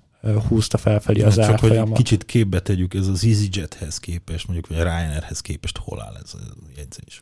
[0.48, 4.82] húzta felfelé az Csak hogy kicsit képbe tegyük, ez az EasyJethez képest, mondjuk vagy a
[4.82, 6.38] Ryanairhez képest hol áll ez a
[6.76, 7.20] jegyzés?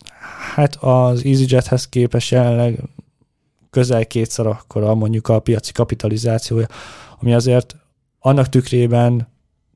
[0.54, 2.78] Hát az EasyJethez képest jelenleg
[3.70, 6.66] közel kétszer akkora mondjuk a piaci kapitalizációja,
[7.20, 7.76] ami azért
[8.18, 9.28] annak tükrében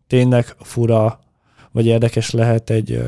[0.06, 1.20] tényleg fura,
[1.72, 3.02] vagy érdekes lehet egy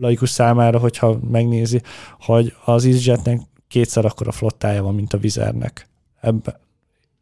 [0.00, 1.82] laikus számára, hogyha megnézi,
[2.20, 5.88] hogy az EasyJetnek kétszer akkora flottája van, mint a Vizernek.
[6.20, 6.60] Ebbe,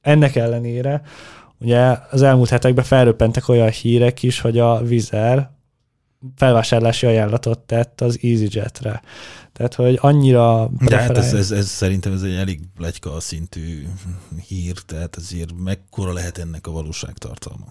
[0.01, 1.03] ennek ellenére
[1.59, 5.51] ugye az elmúlt hetekben felröppentek olyan hírek is, hogy a Vizer
[6.37, 9.03] felvásárlási ajánlatot tett az EasyJetre.
[9.53, 10.71] Tehát, hogy annyira...
[10.81, 13.87] De hát ez, ez, ez, szerintem ez egy elég plegyka szintű
[14.47, 17.65] hír, tehát ezért mekkora lehet ennek a valóságtartalma?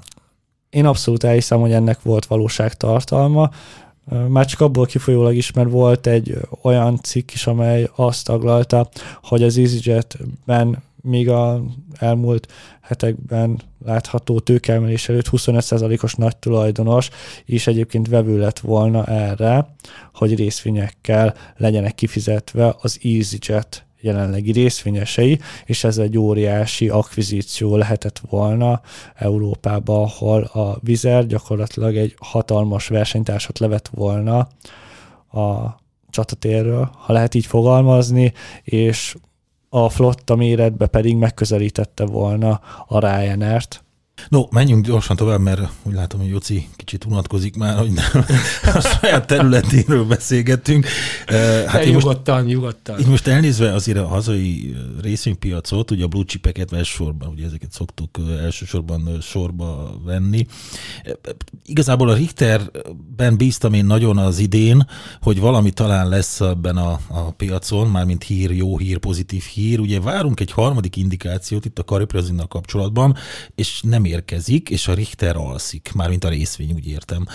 [0.69, 3.49] Én abszolút elhiszem, hogy ennek volt valóságtartalma.
[4.27, 8.89] Már csak abból kifolyólag is, mert volt egy olyan cikk is, amely azt taglalta,
[9.21, 12.51] hogy az EasyJetben még a elmúlt
[12.81, 17.09] hetekben látható tőkeemelés előtt 25%-os nagy tulajdonos
[17.45, 19.75] is egyébként vevő lett volna erre,
[20.13, 28.81] hogy részvényekkel legyenek kifizetve az EasyJet jelenlegi részvényesei, és ez egy óriási akvizíció lehetett volna
[29.15, 34.37] Európában, ahol a Vizer gyakorlatilag egy hatalmas versenytársat levett volna
[35.31, 35.75] a
[36.09, 38.33] csatatérről, ha lehet így fogalmazni,
[38.63, 39.15] és
[39.69, 43.84] a flotta méretbe pedig megközelítette volna a Ryanair-t.
[44.29, 48.25] No, menjünk gyorsan tovább, mert úgy látom, hogy Joci kicsit unatkozik már, hogy nem
[48.75, 50.87] a saját területéről beszélgettünk.
[51.67, 52.99] Hát nyugodtan, most, nyugodtan.
[52.99, 58.19] Így most elnézve azért a hazai részvénypiacot, ugye a blue chipeket elsősorban, ugye ezeket szoktuk
[58.41, 60.45] elsősorban sorba venni.
[61.65, 64.87] Igazából a Richterben bíztam én nagyon az idén,
[65.21, 69.79] hogy valami talán lesz ebben a, a piacon, mármint hír, jó hír, pozitív hír.
[69.79, 73.15] Ugye várunk egy harmadik indikációt itt a Kariprazinnal kapcsolatban,
[73.55, 77.27] és nem érkezik, és a Richter alszik, mármint a részvény, úgy értem.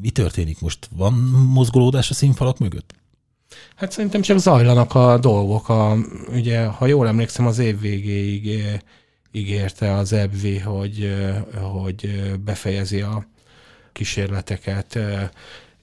[0.00, 0.88] Mi történik most?
[0.96, 1.12] Van
[1.52, 2.94] mozgolódás a színfalak mögött?
[3.76, 5.68] Hát szerintem csak zajlanak a dolgok.
[5.68, 5.96] A,
[6.28, 8.62] ugye, ha jól emlékszem, az év végéig
[9.32, 11.14] ígérte az EBV, hogy,
[11.60, 13.26] hogy befejezi a
[13.92, 14.98] kísérleteket,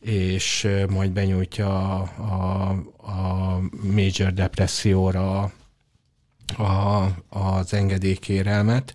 [0.01, 2.69] és majd benyújtja a, a,
[3.11, 3.59] a
[3.93, 5.51] major depresszióra
[6.57, 8.93] a, az engedélykérelmet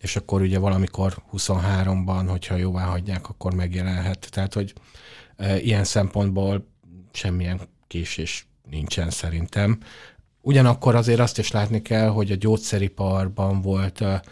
[0.00, 4.28] és akkor ugye valamikor 23-ban, hogyha jóvá hagyják, akkor megjelenhet.
[4.30, 4.72] Tehát, hogy
[5.36, 6.66] e, ilyen szempontból
[7.12, 9.78] semmilyen késés nincsen szerintem.
[10.40, 14.22] Ugyanakkor azért azt is látni kell, hogy a gyógyszeriparban volt, e,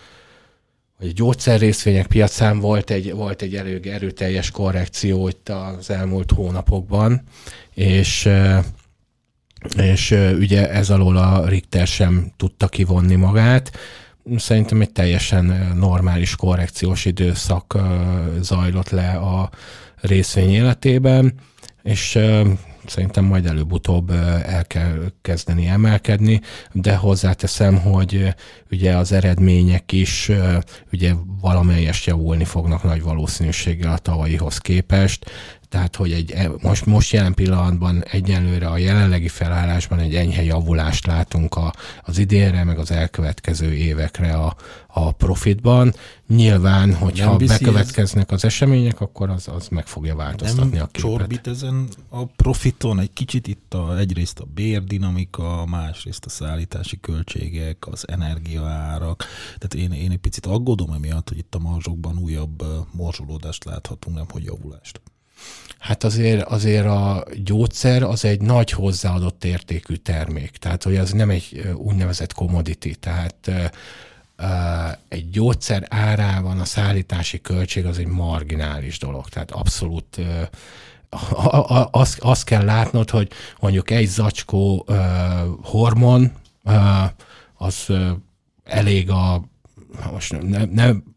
[0.98, 7.22] vagy a gyógyszerrészvények piacán volt egy, volt egy elég erőteljes korrekció itt az elmúlt hónapokban,
[7.74, 8.64] és e,
[9.76, 13.70] és ugye ez alól a Richter sem tudta kivonni magát
[14.36, 17.78] szerintem egy teljesen normális korrekciós időszak
[18.40, 19.50] zajlott le a
[20.00, 21.34] részvény életében,
[21.82, 22.18] és
[22.86, 24.10] szerintem majd előbb-utóbb
[24.46, 26.40] el kell kezdeni emelkedni,
[26.72, 28.34] de hozzáteszem, hogy
[28.70, 30.30] ugye az eredmények is
[30.92, 35.30] ugye valamelyest javulni fognak nagy valószínűséggel a tavalyihoz képest,
[35.74, 41.06] tehát, hogy egy, e, most, most jelen pillanatban egyenlőre a jelenlegi felállásban egy enyhe javulást
[41.06, 41.72] látunk a,
[42.02, 44.56] az idénre, meg az elkövetkező évekre a,
[44.86, 45.94] a profitban.
[46.28, 51.10] Nyilván, hogyha bekövetkeznek az események, akkor az, az meg fogja változtatni nem a képet.
[51.10, 57.86] csorbít ezen a profiton egy kicsit itt a, egyrészt a bérdinamika, másrészt a szállítási költségek,
[57.86, 59.24] az energiaárak.
[59.58, 64.26] Tehát én, én egy picit aggódom emiatt, hogy itt a marzsokban újabb morzsolódást láthatunk, nem
[64.30, 65.00] hogy javulást.
[65.78, 71.30] Hát azért, azért a gyógyszer az egy nagy hozzáadott értékű termék, tehát hogy az nem
[71.30, 73.50] egy úgynevezett commodity, tehát
[75.08, 80.20] egy gyógyszer árában a szállítási költség az egy marginális dolog, tehát abszolút
[81.90, 83.30] azt, azt kell látnod, hogy
[83.60, 84.86] mondjuk egy zacskó
[85.62, 86.32] hormon
[87.54, 87.92] az
[88.64, 89.42] elég a
[90.12, 91.13] most nem, nem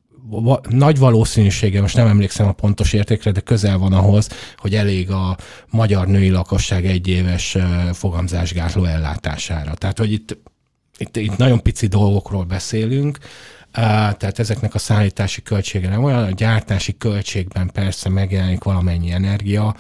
[0.70, 5.38] nagy valószínűsége, most nem emlékszem a pontos értékre, de közel van ahhoz, hogy elég a
[5.70, 7.58] magyar női lakosság egyéves
[7.94, 9.74] fogamzásgátló ellátására.
[9.74, 10.38] Tehát, hogy itt,
[10.98, 13.18] itt, itt nagyon pici dolgokról beszélünk,
[13.72, 19.76] tehát ezeknek a szállítási költsége nem olyan, a gyártási költségben persze megjelenik valamennyi energia,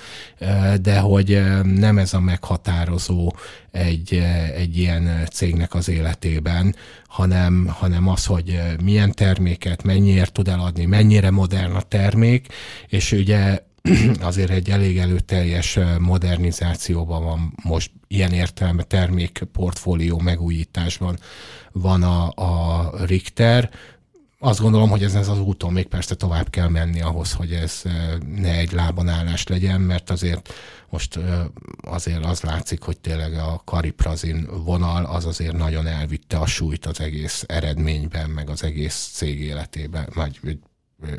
[0.81, 3.33] de hogy nem ez a meghatározó
[3.71, 4.23] egy,
[4.55, 6.75] egy ilyen cégnek az életében,
[7.07, 12.47] hanem, hanem az, hogy milyen terméket, mennyiért tud eladni, mennyire modern a termék,
[12.87, 13.59] és ugye
[14.19, 21.17] azért egy elég előteljes modernizációban van most ilyen értelme termékportfólió megújításban
[21.71, 23.69] van a, a Richter.
[24.39, 27.81] Azt gondolom, hogy ez, ez az úton még persze tovább kell menni ahhoz, hogy ez
[28.35, 30.53] ne egy lában állás legyen, mert azért
[30.89, 31.19] most
[31.81, 36.99] azért az látszik, hogy tényleg a kariprazin vonal az azért nagyon elvitte a súlyt az
[36.99, 40.39] egész eredményben, meg az egész cég életében, vagy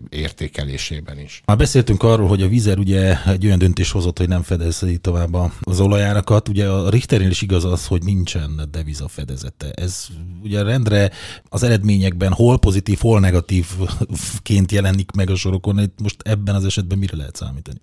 [0.09, 1.43] értékelésében is.
[1.45, 5.37] Már beszéltünk arról, hogy a Vizer ugye egy olyan döntés hozott, hogy nem fedezi tovább
[5.61, 6.49] az olajárakat.
[6.49, 9.71] Ugye a Richternél is igaz az, hogy nincsen deviza fedezete.
[9.71, 10.07] Ez
[10.43, 11.11] ugye rendre
[11.49, 15.93] az eredményekben hol pozitív, hol negatívként jelenik meg a sorokon.
[16.03, 17.81] Most ebben az esetben mire lehet számítani?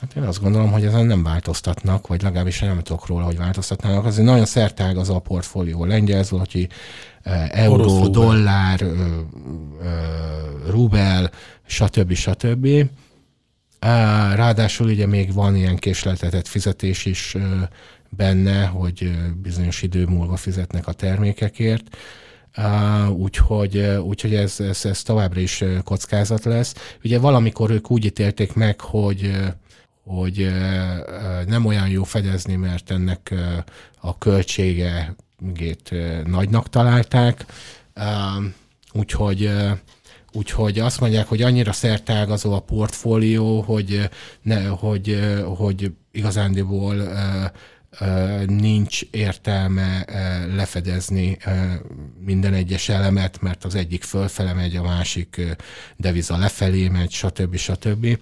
[0.00, 4.04] Hát én azt gondolom, hogy ezen nem változtatnak, vagy legalábbis nem tudok róla, hogy változtatnának.
[4.04, 5.84] Azért nagyon szertág az a portfólió.
[5.84, 6.68] Lengyel zloty,
[7.50, 8.86] euró, dollár,
[10.66, 11.30] rubel,
[11.66, 12.12] stb.
[12.12, 12.68] stb.
[14.34, 17.36] Ráadásul ugye még van ilyen késletetett fizetés is
[18.08, 19.10] benne, hogy
[19.42, 21.96] bizonyos idő múlva fizetnek a termékekért.
[23.08, 26.74] úgyhogy, úgyhogy ez, ez, ez továbbra is kockázat lesz.
[27.04, 29.30] Ugye valamikor ők úgy ítélték meg, hogy
[30.06, 30.52] hogy
[31.46, 33.34] nem olyan jó fedezni, mert ennek
[34.00, 35.14] a költsége
[36.24, 37.44] nagynak találták,
[38.92, 39.50] úgyhogy
[40.32, 44.08] Úgyhogy azt mondják, hogy annyira szertágazó a portfólió, hogy,
[44.42, 45.20] ne, hogy,
[45.56, 46.94] hogy igazándiból
[48.46, 50.04] nincs értelme
[50.54, 51.38] lefedezni
[52.20, 55.40] minden egyes elemet, mert az egyik fölfele megy, a másik
[55.96, 57.56] deviza lefelé megy, stb.
[57.56, 58.18] stb.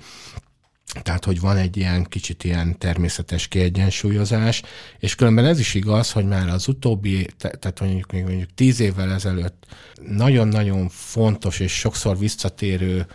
[1.03, 4.62] Tehát, hogy van egy ilyen kicsit ilyen természetes kiegyensúlyozás,
[4.99, 9.12] és különben ez is igaz, hogy már az utóbbi, tehát mondjuk még mondjuk tíz évvel
[9.12, 9.66] ezelőtt
[10.09, 13.07] nagyon-nagyon fontos és sokszor visszatérő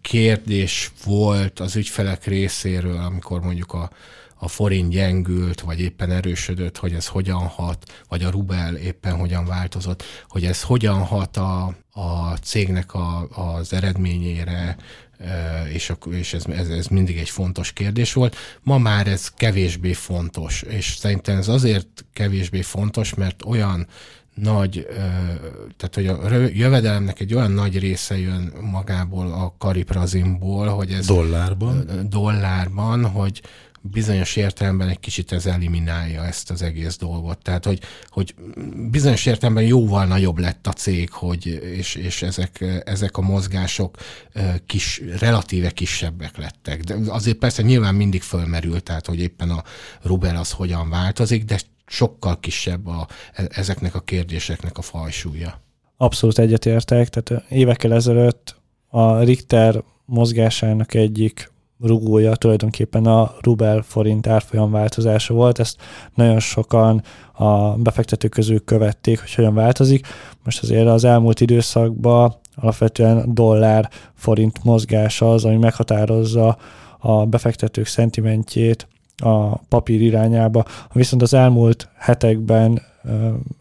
[0.00, 3.90] kérdés volt az ügyfelek részéről, amikor mondjuk a,
[4.34, 9.46] a forint gyengült, vagy éppen erősödött, hogy ez hogyan hat, vagy a rubel éppen hogyan
[9.46, 14.76] változott, hogy ez hogyan hat a, a cégnek a, az eredményére,
[15.72, 18.36] és, és ez, ez, ez mindig egy fontos kérdés volt.
[18.62, 23.86] Ma már ez kevésbé fontos, és szerintem ez azért kevésbé fontos, mert olyan
[24.34, 24.86] nagy,
[25.76, 31.84] tehát hogy a jövedelemnek egy olyan nagy része jön magából a kariprazimból, hogy ez dollárban,
[32.08, 33.42] dollárban hogy,
[33.80, 37.38] bizonyos értelemben egy kicsit ez eliminálja ezt az egész dolgot.
[37.38, 38.34] Tehát, hogy, hogy
[38.90, 43.96] bizonyos értelemben jóval nagyobb lett a cég, hogy, és, és ezek, ezek a mozgások
[44.66, 46.82] kis, relatíve kisebbek lettek.
[46.82, 49.64] De azért persze nyilván mindig fölmerül, tehát, hogy éppen a
[50.02, 55.60] rubel az hogyan változik, de sokkal kisebb a, e, ezeknek a kérdéseknek a fajsúlya.
[55.96, 58.56] Abszolút egyetértek, tehát évekkel ezelőtt
[58.88, 61.50] a Richter mozgásának egyik
[61.82, 65.58] rugója tulajdonképpen a rubel forint árfolyam változása volt.
[65.58, 65.76] Ezt
[66.14, 67.02] nagyon sokan
[67.32, 70.06] a befektetők közül követték, hogy hogyan változik.
[70.44, 76.56] Most azért az elmúlt időszakban alapvetően dollár forint mozgása az, ami meghatározza
[76.98, 80.64] a befektetők szentimentjét a papír irányába.
[80.92, 82.82] Viszont az elmúlt hetekben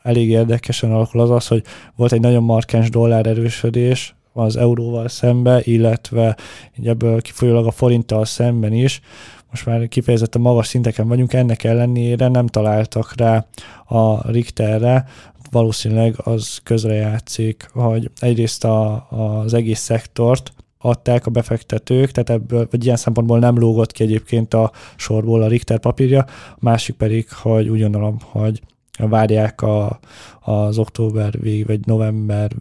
[0.04, 1.64] elég érdekesen alakul az az, hogy
[1.96, 6.38] volt egy nagyon markáns dollár erősödés az euróval szembe, illetve
[6.84, 9.02] ebből kifolyólag a forinttal szemben is.
[9.50, 13.46] Most már kifejezetten magas szinteken vagyunk, ennek ellenére nem találtak rá
[13.86, 15.06] a Richterre,
[15.52, 22.86] valószínűleg az közrejátszik, hogy egyrészt a, az egész szektort adták a befektetők, tehát ebből, vagy
[22.86, 27.70] ilyen szempontból nem lógott ki egyébként a sorból a Richter papírja, a másik pedig, hogy
[27.70, 28.62] úgy gondolom, hogy
[28.98, 30.00] várják a,
[30.40, 32.56] az október vég, vagy novemberi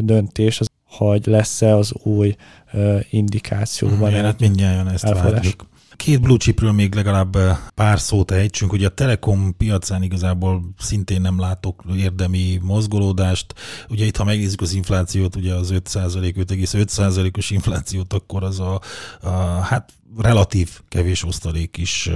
[0.00, 2.34] döntés, hogy lesz-e az új
[3.10, 4.10] indikációban.
[4.10, 5.68] Igen, hát mindjárt jön ezt várjuk.
[5.96, 7.36] Két blue chipről még legalább
[7.74, 8.72] pár szót ejtsünk.
[8.72, 13.54] Ugye a Telekom piacán igazából szintén nem látok érdemi mozgolódást.
[13.88, 18.80] Ugye itt, ha megnézzük az inflációt, ugye az 5% 5,5%-os inflációt, akkor az a,
[19.20, 22.10] a hát relatív kevés osztalék is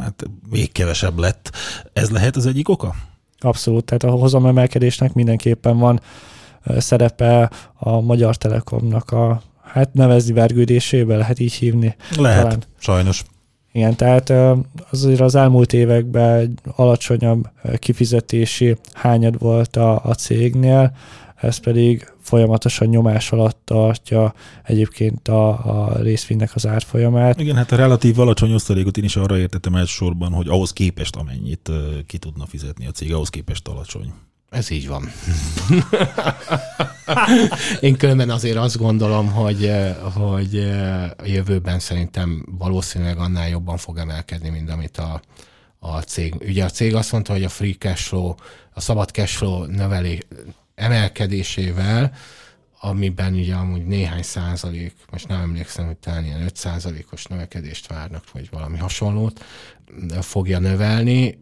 [0.00, 1.50] hát még kevesebb lett.
[1.92, 2.94] Ez lehet az egyik oka?
[3.38, 6.00] Abszolút, tehát a hozamemelkedésnek mindenképpen van
[6.78, 11.96] szerepe a Magyar Telekomnak a hát nevezni vergődésébe, lehet így hívni.
[12.16, 12.62] Lehet, talán.
[12.78, 13.24] sajnos.
[13.72, 14.32] Igen, tehát
[14.90, 17.48] azért az elmúlt években alacsonyabb
[17.78, 20.96] kifizetési hányad volt a, a cégnél,
[21.36, 27.40] ez pedig folyamatosan nyomás alatt tartja egyébként a, a részvénynek az árfolyamát.
[27.40, 31.70] Igen, hát a relatív alacsony osztalékot én is arra értettem elsősorban, hogy ahhoz képest amennyit
[32.06, 34.12] ki tudna fizetni a cég, ahhoz képest alacsony.
[34.52, 35.12] Ez így van.
[37.80, 39.72] Én különben azért azt gondolom, hogy,
[40.14, 40.58] hogy
[41.16, 45.20] a jövőben szerintem valószínűleg annál jobban fog emelkedni, mint amit a,
[45.78, 46.34] a cég.
[46.34, 48.34] Ugye a cég azt mondta, hogy a free cash flow,
[48.72, 50.22] a szabad cash flow növeli,
[50.74, 52.12] emelkedésével,
[52.80, 58.24] amiben ugye amúgy néhány százalék, most nem emlékszem, hogy talán ilyen 5 százalékos növekedést várnak,
[58.32, 59.44] vagy valami hasonlót,
[60.20, 61.38] fogja növelni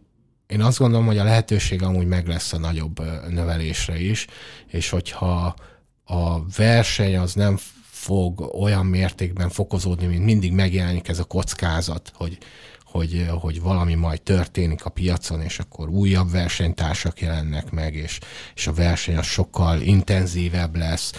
[0.50, 4.26] én azt gondolom, hogy a lehetőség amúgy meg lesz a nagyobb növelésre is,
[4.66, 5.54] és hogyha
[6.04, 7.58] a verseny az nem
[7.90, 12.38] fog olyan mértékben fokozódni, mint mindig megjelenik ez a kockázat, hogy,
[12.84, 18.18] hogy, hogy valami majd történik a piacon, és akkor újabb versenytársak jelennek meg, és,
[18.54, 21.12] és a verseny az sokkal intenzívebb lesz.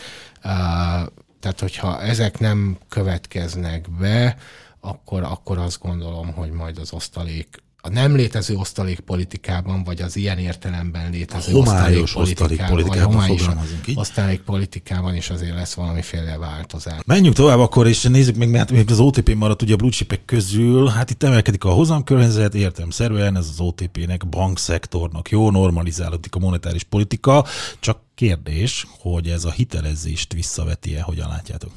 [1.40, 4.38] Tehát, hogyha ezek nem következnek be,
[4.80, 10.38] akkor, akkor azt gondolom, hogy majd az osztalék a nem létező osztalékpolitikában, vagy az ilyen
[10.38, 13.48] értelemben létező osztalékpolitikában, vagy homályos
[13.96, 17.00] osztalékpolitikában is azért lesz valamiféle változás.
[17.06, 19.92] Menjünk tovább akkor, és nézzük meg, mert még az OTP maradt ugye a blue
[20.26, 26.40] közül, hát itt emelkedik a hozamkörnyezet, értem szerűen, ez az OTP-nek, bankszektornak jó, normalizálódik a
[26.40, 27.46] monetáris politika,
[27.80, 31.72] csak kérdés, hogy ez a hitelezést visszaveti-e, hogyan látjátok?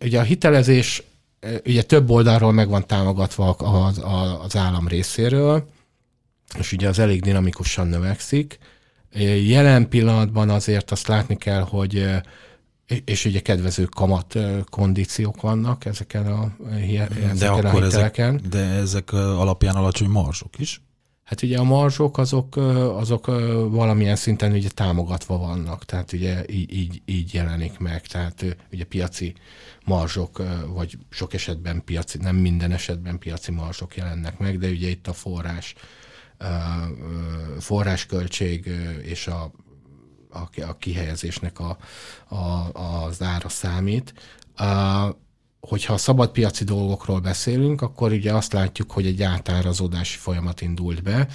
[0.00, 1.02] Ugye a hitelezés
[1.66, 4.02] ugye több oldalról meg van támogatva az,
[4.44, 5.68] az állam részéről,
[6.58, 8.58] és ugye az elég dinamikusan növekszik.
[9.46, 12.06] Jelen pillanatban azért azt látni kell, hogy
[13.04, 14.38] és ugye kedvező kamat
[14.70, 18.34] kondíciók vannak ezeken a, ezeken de a akkor hiteleken.
[18.34, 20.82] Ezek, de ezek alapján alacsony marsok is?
[21.28, 22.56] Hát ugye a marzsok azok,
[22.96, 23.26] azok
[23.70, 29.34] valamilyen szinten ugye támogatva vannak, tehát ugye így, így, így jelenik meg, tehát ugye piaci
[29.84, 35.06] marzsok, vagy sok esetben piaci, nem minden esetben piaci marzsok jelennek meg, de ugye itt
[35.06, 35.74] a forrás,
[37.58, 38.70] forrásköltség
[39.02, 39.52] és a,
[40.60, 41.78] a, kihelyezésnek a,
[42.34, 42.72] a,
[43.04, 44.14] az ára számít
[45.60, 51.28] hogyha szabadpiaci dolgokról beszélünk, akkor ugye azt látjuk, hogy egy átárazódási folyamat indult be.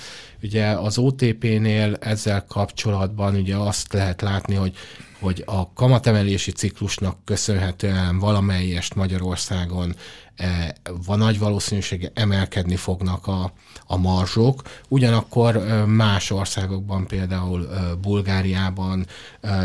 [0.43, 4.75] Ugye az OTP-nél ezzel kapcsolatban ugye azt lehet látni, hogy
[5.23, 9.95] hogy a kamatemelési ciklusnak köszönhetően valamelyest Magyarországon
[10.35, 13.53] e, van nagy valószínűsége emelkedni fognak a,
[13.85, 19.05] a marzsok, ugyanakkor e, más országokban, például e, Bulgáriában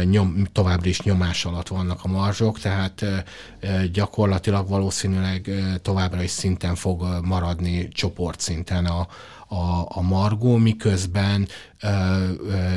[0.05, 3.05] nyom, továbbra is nyomás alatt vannak a marzsok, tehát
[3.93, 5.51] gyakorlatilag valószínűleg
[5.83, 9.07] továbbra is szinten fog maradni csoportszinten a,
[9.49, 11.49] a, a margó, miközben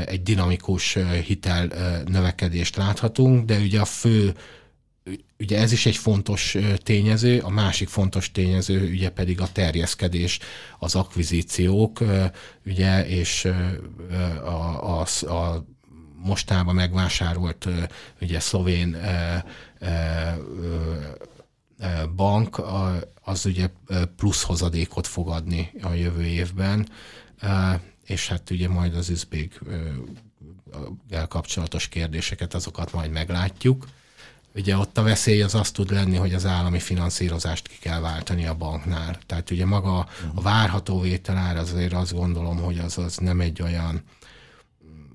[0.06, 1.68] egy dinamikus hitel
[2.06, 4.34] növekedést láthatunk, de ugye a fő
[5.40, 10.40] ugye ez is egy fontos tényező, a másik fontos tényező ugye pedig a terjeszkedés,
[10.80, 12.00] az akvizíciók,
[12.66, 13.46] ugye, és
[14.44, 15.66] a, a, a
[16.24, 17.68] mostában megvásárolt
[18.22, 18.98] ugye szlovén
[22.16, 22.62] bank
[23.24, 23.70] az ugye
[24.16, 26.90] plusz hozadékot fog adni a jövő évben,
[28.06, 29.60] és hát ugye majd az üzbék
[31.28, 33.88] kapcsolatos kérdéseket, azokat majd meglátjuk.
[34.56, 38.46] Ugye ott a veszély az azt tud lenni, hogy az állami finanszírozást ki kell váltani
[38.46, 39.20] a banknál.
[39.26, 44.04] Tehát ugye maga a várható vételár azért azt gondolom, hogy az, az nem egy olyan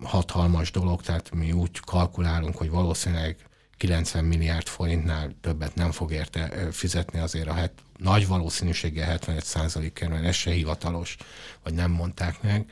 [0.03, 3.37] hatalmas dolog, tehát mi úgy kalkulálunk, hogy valószínűleg
[3.77, 10.11] 90 milliárd forintnál többet nem fog érte fizetni azért a het, nagy valószínűséggel 75 százalékért,
[10.11, 11.17] mert ez se hivatalos,
[11.63, 12.71] vagy nem mondták meg.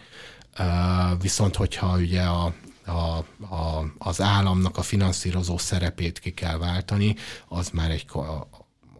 [1.21, 3.17] Viszont hogyha ugye a, a,
[3.55, 7.17] a, az államnak a finanszírozó szerepét ki kell váltani,
[7.49, 8.07] az már egy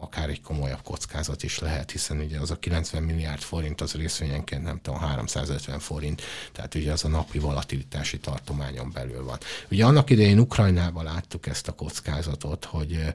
[0.05, 4.63] akár egy komolyabb kockázat is lehet, hiszen ugye az a 90 milliárd forint az részvényenként
[4.63, 9.37] nem tudom, 350 forint, tehát ugye az a napi volatilitási tartományon belül van.
[9.71, 13.13] Ugye annak idején Ukrajnában láttuk ezt a kockázatot, hogy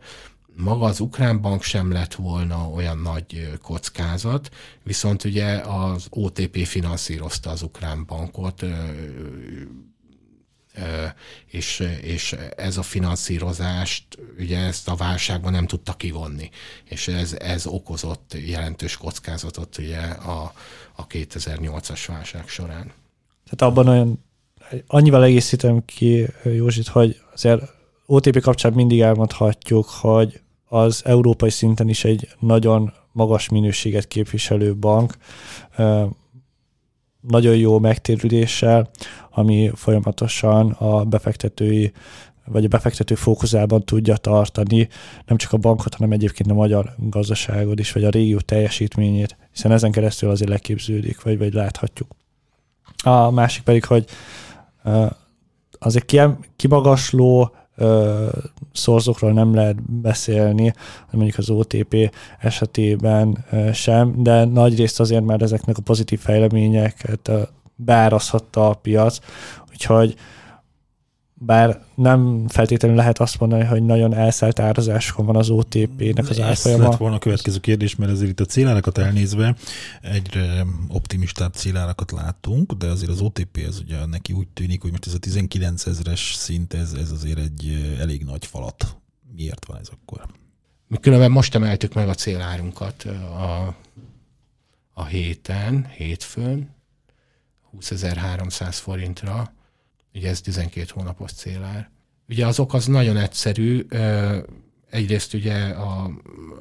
[0.57, 4.51] maga az ukrán bank sem lett volna olyan nagy kockázat,
[4.83, 8.65] viszont ugye az OTP finanszírozta az ukrán bankot
[11.47, 14.05] és, és ez a finanszírozást,
[14.39, 16.51] ugye ezt a válságban nem tudta kivonni,
[16.85, 20.53] és ez, ez okozott jelentős kockázatot ugye a,
[20.97, 22.93] a 2008-as válság során.
[23.45, 24.25] Tehát abban olyan,
[24.87, 27.63] annyival egészítem ki Józsit, hogy azért
[28.07, 35.17] OTP kapcsán mindig elmondhatjuk, hogy az európai szinten is egy nagyon magas minőséget képviselő bank,
[37.21, 38.91] nagyon jó megtérüléssel,
[39.31, 41.93] ami folyamatosan a befektetői
[42.45, 44.89] vagy a befektető fókuszában tudja tartani
[45.27, 49.73] nem csak a bankot, hanem egyébként a magyar gazdaságot is, vagy a régió teljesítményét, hiszen
[49.73, 52.09] ezen keresztül azért leképződik, vagy, vagy láthatjuk.
[53.03, 54.05] A másik pedig, hogy
[55.79, 56.17] azért
[56.57, 57.55] kimagasló
[58.81, 60.75] szorzókról nem lehet beszélni,
[61.11, 67.31] mondjuk az OTP esetében sem, de nagy részt azért már ezeknek a pozitív fejleményeket
[67.77, 69.19] beárazhatta a piac,
[69.71, 70.15] úgyhogy
[71.43, 76.83] bár nem feltétlenül lehet azt mondani, hogy nagyon elszállt árazásokon van az OTP-nek az árfolyama.
[76.83, 79.57] Ez lett volna a következő kérdés, mert azért itt a célárakat elnézve
[80.01, 85.07] egyre optimistább célárakat látunk, de azért az OTP ez ugye neki úgy tűnik, hogy most
[85.07, 88.97] ez a 19 ezeres szint, ez, ez azért egy elég nagy falat.
[89.37, 90.27] Miért van ez akkor?
[90.87, 93.75] Mi különben most emeltük meg a célárunkat a,
[94.93, 96.69] a héten, hétfőn,
[97.81, 99.53] 20.300 forintra,
[100.15, 101.91] ugye ez 12 hónapos célár.
[102.29, 103.87] Ugye az ok az nagyon egyszerű,
[104.91, 106.03] egyrészt ugye a,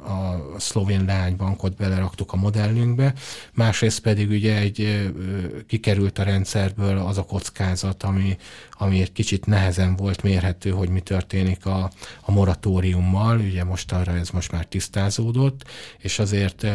[0.03, 3.13] a szlovén leánybankot beleraktuk a modellünkbe,
[3.53, 5.09] másrészt pedig ugye egy
[5.67, 8.37] kikerült a rendszerből az a kockázat, ami,
[8.71, 11.91] ami egy kicsit nehezen volt mérhető, hogy mi történik a,
[12.21, 15.63] a moratóriummal, ugye most arra ez most már tisztázódott,
[15.97, 16.67] és azért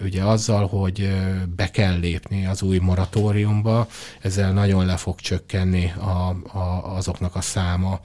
[0.00, 1.10] ugye azzal, hogy
[1.56, 3.88] be kell lépni az új moratóriumba,
[4.20, 6.28] ezzel nagyon le fog csökkenni a,
[6.58, 8.00] a, azoknak a száma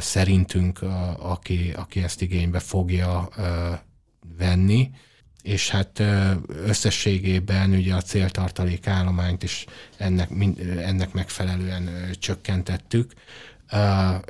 [0.00, 0.82] szerintünk,
[1.18, 3.28] aki, aki ezt igénybe fogja
[4.38, 4.90] venni,
[5.42, 6.02] és hát
[6.46, 10.30] összességében ugye a céltartalék állományt is ennek,
[10.78, 11.88] ennek megfelelően
[12.18, 13.12] csökkentettük.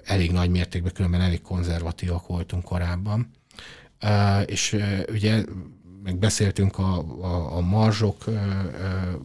[0.04, 3.30] Elég nagy mértékben, különben elég konzervatívak voltunk korábban.
[4.46, 4.76] És
[5.08, 5.44] ugye
[6.02, 9.20] meg beszéltünk a, a, a marzsokkal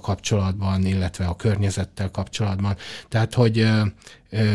[0.00, 2.76] kapcsolatban, illetve a környezettel kapcsolatban.
[3.08, 3.68] Tehát, hogy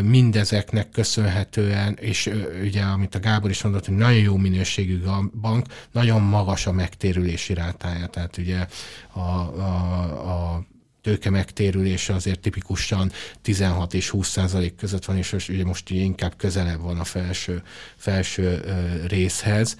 [0.03, 2.31] mindezeknek köszönhetően, és
[2.61, 5.01] ugye, amit a Gábor is mondott, hogy nagyon jó minőségű
[5.41, 8.07] bank, nagyon magas a megtérülési rátája.
[8.07, 8.67] Tehát ugye
[9.11, 10.65] a, a, a
[11.05, 16.81] tőke megtérülése azért tipikusan 16 és 20 százalék között van, és ugye most inkább közelebb
[16.81, 17.63] van a felső,
[17.95, 18.63] felső
[19.07, 19.77] részhez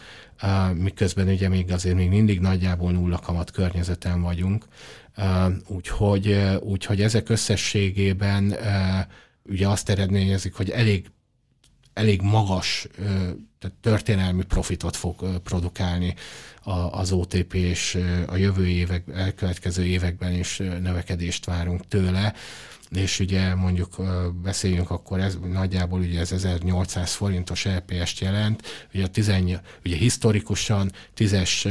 [0.74, 4.66] miközben ugye még azért még mindig nagyjából nulla kamat környezeten vagyunk.
[5.68, 8.56] Úgyhogy, úgyhogy ezek összességében
[9.44, 11.10] ugye azt eredményezik, hogy elég
[11.94, 12.88] elég magas
[13.60, 16.16] tehát történelmi profitot fog produkálni
[16.92, 22.34] az OTP, és a jövő évek, elkövetkező években is növekedést várunk tőle.
[22.90, 23.96] És ugye mondjuk
[24.44, 30.92] beszéljünk akkor, ez nagyjából ugye ez 1800 forintos LPS-t jelent, ugye, a tizen, ugye historikusan
[31.14, 31.68] tízes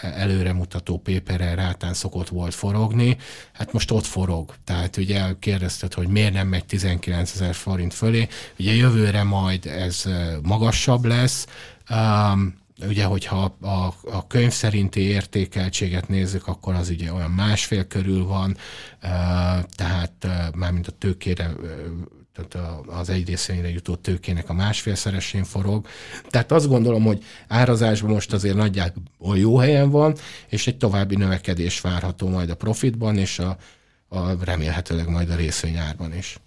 [0.00, 3.16] előremutató péperrel rátán szokott volt forogni,
[3.52, 4.54] hát most ott forog.
[4.64, 8.28] Tehát ugye kérdezted, hogy miért nem megy 19 ezer forint fölé,
[8.58, 10.04] ugye jövőre majd ez
[10.42, 11.46] magasabb lesz,
[11.90, 18.24] um, ugye, hogyha a, a könyv szerinti értékeltséget nézzük, akkor az ugye olyan másfél körül
[18.24, 18.56] van,
[19.74, 21.54] tehát mármint a tőkére
[22.32, 25.86] tehát az egy részényre jutó tőkének a másfélszeresén forog.
[26.28, 30.14] Tehát azt gondolom, hogy árazásban most azért nagyjából jó helyen van,
[30.48, 33.56] és egy további növekedés várható majd a profitban, és a,
[34.08, 36.38] a remélhetőleg majd a részvényárban is.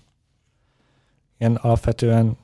[1.39, 2.37] Igen, alapvetően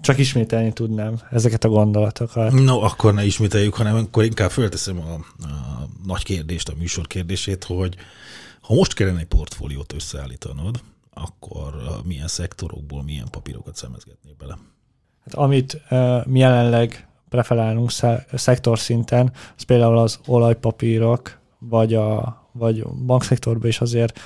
[0.00, 2.52] csak ismételni tudnám ezeket a gondolatokat.
[2.52, 5.12] No, akkor ne ismételjük, hanem akkor inkább fölteszem a,
[5.46, 7.96] a nagy kérdést, a műsor kérdését, hogy
[8.60, 10.82] ha most kellene egy portfóliót összeállítanod,
[11.14, 11.74] akkor
[12.04, 14.58] milyen szektorokból milyen papírokat szemezgetnél bele?
[15.24, 17.90] Hát amit uh, mi jelenleg preferálunk
[18.32, 24.20] szektor szinten, az például az olajpapírok, vagy a vagy bankszektorban is azért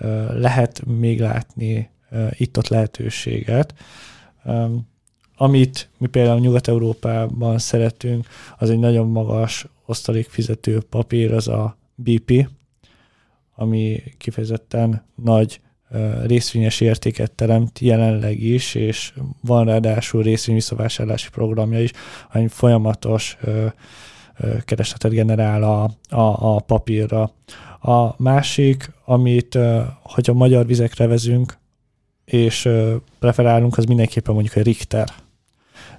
[0.00, 3.74] uh, lehet még látni uh, itt-ott lehetőséget.
[4.44, 4.88] Um,
[5.42, 8.26] amit mi például Nyugat-Európában szeretünk,
[8.58, 12.48] az egy nagyon magas osztalékfizető papír, az a BP,
[13.54, 15.60] ami kifejezetten nagy
[16.22, 21.90] részvényes értéket teremt jelenleg is, és van ráadásul részvény visszavásárlási programja is,
[22.32, 23.36] ami folyamatos
[24.64, 25.82] keresletet generál a,
[26.16, 27.32] a, a papírra.
[27.80, 29.58] A másik, amit,
[30.02, 31.58] hogyha magyar vizekre vezünk,
[32.24, 32.68] és
[33.18, 35.08] preferálunk, az mindenképpen mondjuk a Richter.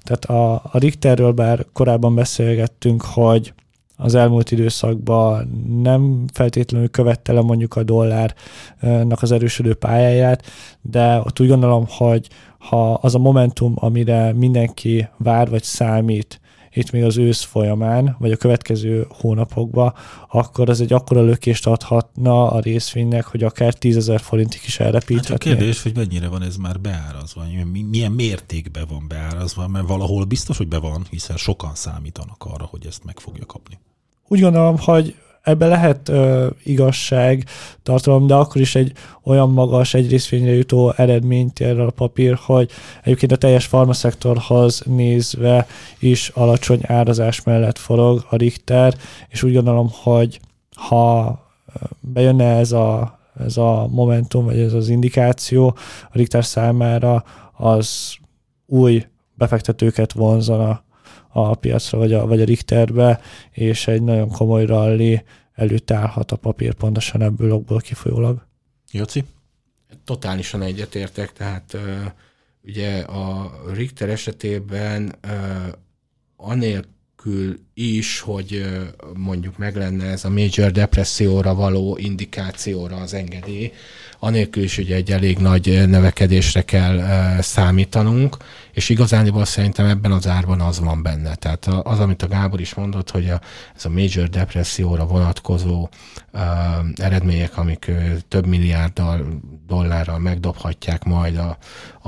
[0.04, 3.54] Tehát a, a Richterről bár korábban beszélgettünk, hogy
[3.98, 5.48] az elmúlt időszakban
[5.82, 10.44] nem feltétlenül követte le mondjuk a dollárnak az erősödő pályáját,
[10.82, 12.28] de ott úgy gondolom, hogy
[12.58, 16.41] ha az a momentum, amire mindenki vár vagy számít,
[16.74, 19.94] itt még az ősz folyamán, vagy a következő hónapokban,
[20.30, 25.50] akkor az egy akkora lökést adhatna a részvénynek, hogy akár 10 ezer forintig is elrepíthetné.
[25.50, 27.44] Hát a kérdés, hogy mennyire van ez már beárazva,
[27.90, 32.86] milyen mértékben van beárazva, mert valahol biztos, hogy be van, hiszen sokan számítanak arra, hogy
[32.86, 33.80] ezt meg fogja kapni.
[34.28, 37.46] Úgy gondolom, hogy ebbe lehet ö, igazság
[37.84, 38.92] tartalom, de akkor is egy
[39.24, 42.72] olyan magas, egy részvényre jutó eredményt ér a papír, hogy
[43.04, 45.68] egyébként a teljes farmaszektorhoz nézve
[46.00, 48.96] is alacsony árazás mellett forog a Richter,
[49.30, 50.40] és úgy gondolom, hogy
[50.76, 51.40] ha
[52.00, 55.68] bejönne ez a, ez a momentum, vagy ez az indikáció
[56.04, 57.24] a Richter számára,
[57.58, 58.16] az
[58.66, 60.84] új befektetőket vonzana
[61.32, 63.22] a piacra, vagy a, vagy a Richterbe,
[63.52, 65.24] és egy nagyon komoly rally
[65.54, 68.46] előtt állhat a papír pontosan ebből okból kifolyólag.
[68.92, 69.24] Joci?
[70.04, 71.78] Totálisan egyetértek, tehát
[72.64, 75.74] ugye a Richter esetében uh,
[77.26, 78.66] anélkül is, hogy
[79.14, 83.72] mondjuk meg lenne ez a major depresszióra való indikációra az engedély,
[84.20, 87.02] anélkül is ugye egy elég nagy növekedésre kell
[87.42, 88.38] számítanunk,
[88.72, 91.36] és igazániból szerintem ebben az árban az van benne.
[91.36, 93.42] Tehát az, amit a Gábor is mondott, hogy a,
[93.76, 95.90] ez a major depresszióra vonatkozó
[96.34, 96.42] uh,
[96.96, 101.58] eredmények, amik uh, több milliárddal dollárral megdobhatják majd a,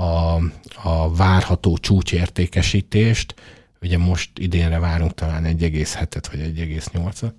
[0.02, 0.40] a,
[0.84, 3.36] a várható csúcsértékesítést,
[3.84, 7.34] ugye most idénre várunk talán 1,7-et vagy 1,8-at,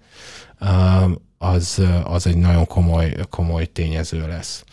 [1.39, 4.65] az, az egy nagyon komoly, komoly tényező lesz.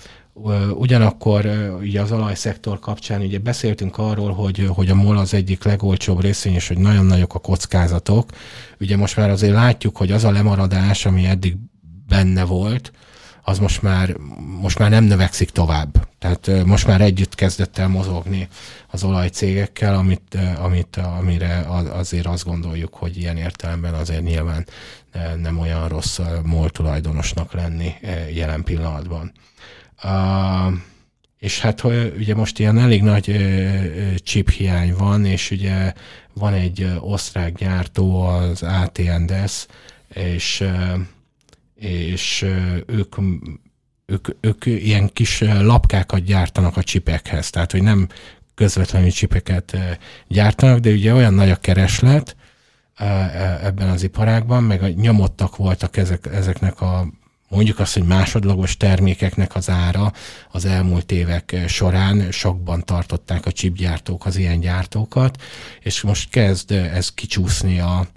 [0.74, 1.45] Ugyanakkor
[1.82, 6.53] ugye az olajszektor kapcsán ugye beszéltünk arról, hogy, hogy a MOL az egyik legolcsóbb részvény,
[6.53, 8.30] és hogy nagyon nagyok a kockázatok.
[8.80, 11.55] Ugye most már azért látjuk, hogy az a lemaradás, ami eddig
[12.07, 12.91] benne volt,
[13.43, 14.15] az most már,
[14.61, 16.07] most már nem növekszik tovább.
[16.19, 18.47] Tehát most már együtt kezdett el mozogni
[18.87, 24.65] az olajcégekkel, amit, amit, amire azért azt gondoljuk, hogy ilyen értelemben azért nyilván
[25.41, 27.93] nem olyan rossz MOL tulajdonosnak lenni
[28.33, 29.31] jelen pillanatban.
[31.39, 31.83] És hát
[32.17, 33.35] ugye most ilyen elég nagy
[34.23, 35.93] chip hiány van, és ugye
[36.33, 39.65] van egy osztrák gyártó, az AT&S,
[40.13, 40.63] és,
[41.82, 42.45] és
[42.86, 43.15] ők,
[44.05, 48.07] ők, ők ilyen kis lapkákat gyártanak a csipekhez, tehát hogy nem
[48.55, 49.77] közvetlenül csipeket
[50.27, 52.36] gyártanak, de ugye olyan nagy a kereslet
[52.95, 57.07] e, ebben az iparágban, meg a nyomottak voltak ezek, ezeknek a
[57.51, 60.11] mondjuk azt, hogy másodlagos termékeknek az ára
[60.51, 65.41] az elmúlt évek során sokban tartották a chipgyártók az ilyen gyártókat,
[65.79, 68.07] és most kezd ez kicsúszni a,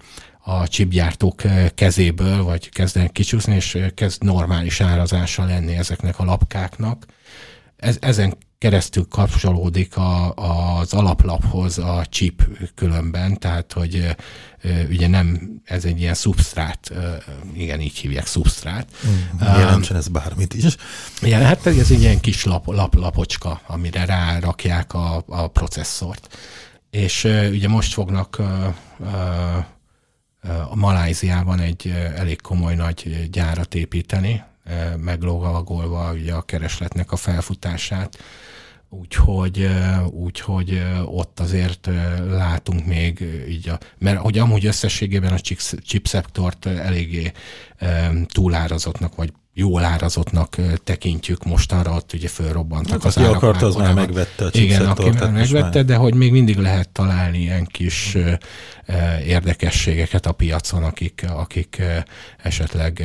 [0.45, 1.43] a chipgyártók
[1.75, 7.07] kezéből, vagy kezdenek kicsúszni, és kezd normális árazása lenni ezeknek a lapkáknak.
[7.77, 12.43] Ez, ezen keresztül kapcsolódik a, az alaplaphoz a chip
[12.75, 14.17] különben, tehát hogy
[14.89, 16.93] ugye nem, ez egy ilyen substrát,
[17.55, 18.89] igen, így hívják substrát.
[19.07, 20.77] Mm, jelentsen ez bármit is.
[21.23, 26.37] Igen, hát ez egy ilyen kis lap, lap, lapocska, amire rárakják a, a processzort.
[26.91, 28.43] És ugye most fognak
[30.71, 34.43] a Maláziában egy elég komoly nagy gyárat építeni,
[34.97, 38.19] meglógavagolva ugye a keresletnek a felfutását.
[38.89, 39.69] Úgyhogy,
[40.11, 41.89] úgyhogy ott azért
[42.29, 45.39] látunk még így, a, mert hogy amúgy összességében a
[45.83, 47.33] chip szektort eléggé
[48.27, 53.37] túlárazottnak, vagy jól árazottnak tekintjük mostanra, ott ugye fölrobbantak hát, az aki árak.
[53.37, 55.85] akarta, az már megvette a Igen, aki már megvette, már...
[55.85, 58.17] de hogy még mindig lehet találni ilyen kis
[59.27, 61.83] érdekességeket a piacon, akik, akik
[62.43, 63.03] esetleg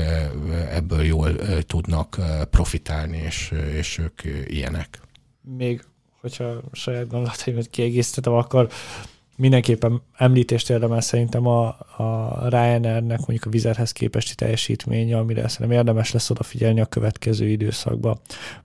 [0.72, 2.18] ebből jól tudnak
[2.50, 5.00] profitálni, és, és ők ilyenek.
[5.58, 5.84] Még,
[6.22, 8.70] hogyha saját gondolataimat kiegészítettem, akkor
[9.40, 11.68] mindenképpen említést érdemel szerintem a,
[11.98, 18.20] a Ryanairnek mondjuk a vizerhez képesti teljesítménye, amire szerintem érdemes lesz odafigyelni a következő időszakban.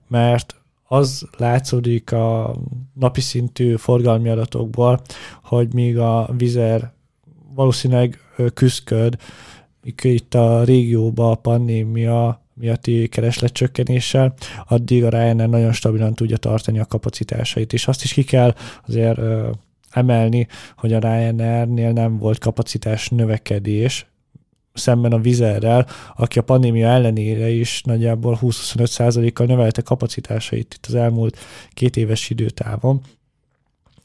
[0.07, 0.55] Mert
[0.87, 2.55] az látszódik a
[2.93, 5.01] napi szintű forgalmi adatokból,
[5.43, 6.93] hogy míg a vizer
[7.53, 8.19] valószínűleg
[8.53, 9.17] küzdköd,
[10.01, 14.33] itt a régióban a pandémia miatti keresletcsökkenéssel,
[14.67, 18.55] addig a Ryanair nagyon stabilan tudja tartani a kapacitásait, és azt is ki kell
[18.87, 19.19] azért
[19.95, 24.05] emelni, hogy a Ryanairnél nem volt kapacitás növekedés,
[24.73, 31.37] szemben a vizerrel, aki a pandémia ellenére is nagyjából 20-25%-kal növelte kapacitásait itt az elmúlt
[31.73, 33.01] két éves időtávon.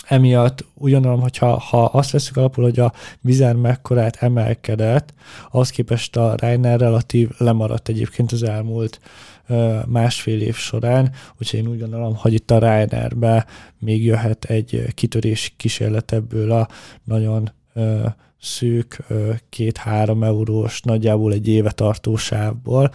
[0.07, 5.15] Emiatt gondolom, hogyha ha azt veszük alapul, hogy a vizer mekkorát emelkedett,
[5.51, 9.01] ahhoz képest a Ryanair relatív lemaradt egyébként az elmúlt
[9.87, 13.47] másfél év során, úgyhogy én úgy gondolom, hogy itt a Ryanairbe
[13.79, 16.69] még jöhet egy kitörés kísérlet ebből a
[17.05, 17.53] nagyon
[18.41, 19.03] szűk,
[19.49, 22.91] két-három eurós, nagyjából egy éve tartó sávból,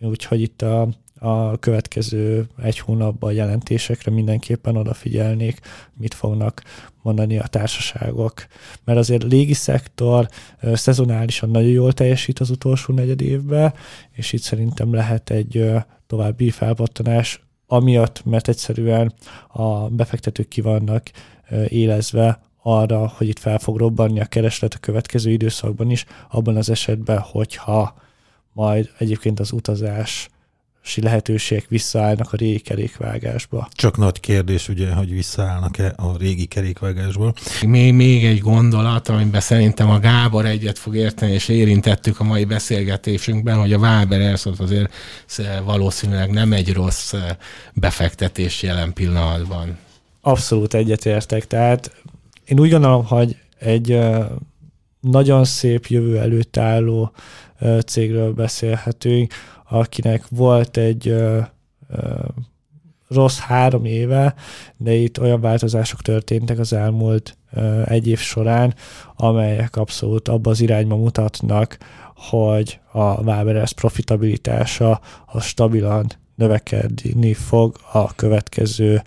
[0.00, 0.88] úgyhogy itt a,
[1.24, 5.60] a következő egy hónapban a jelentésekre mindenképpen odafigyelnék,
[5.96, 6.62] mit fognak
[7.02, 8.46] mondani a társaságok.
[8.84, 10.28] Mert azért légi szektor
[10.72, 13.74] szezonálisan nagyon jól teljesít az utolsó negyed évben,
[14.12, 15.72] és itt szerintem lehet egy
[16.06, 19.12] további felpattanás, amiatt, mert egyszerűen
[19.48, 21.10] a befektetők ki vannak
[21.68, 26.70] élezve arra, hogy itt fel fog robbanni a kereslet a következő időszakban is, abban az
[26.70, 27.94] esetben, hogyha
[28.52, 30.28] majd egyébként az utazás
[30.94, 33.68] lehetőségek visszaállnak a régi kerékvágásba.
[33.72, 37.34] Csak nagy kérdés ugye, hogy visszaállnak-e a régi kerékvágásból.
[37.66, 42.44] Még, még egy gondolat, amiben szerintem a Gábor egyet fog érteni, és érintettük a mai
[42.44, 44.92] beszélgetésünkben, hogy a Waber Airsoft azért
[45.64, 47.22] valószínűleg nem egy rossz eh,
[47.74, 49.78] befektetés jelen pillanatban.
[50.20, 51.46] Abszolút egyetértek.
[51.46, 52.02] Tehát
[52.44, 54.26] én úgy gondolom, hogy egy eh,
[55.00, 57.12] nagyon szép jövő előtt álló
[57.58, 59.32] eh, cégről beszélhetünk,
[59.68, 61.40] akinek volt egy ö,
[61.88, 62.14] ö,
[63.08, 64.34] rossz három éve,
[64.76, 68.74] de itt olyan változások történtek az elmúlt ö, egy év során,
[69.16, 71.78] amelyek abszolút abba az irányba mutatnak,
[72.14, 79.02] hogy a Waberers profitabilitása a stabilan növekedni fog a következő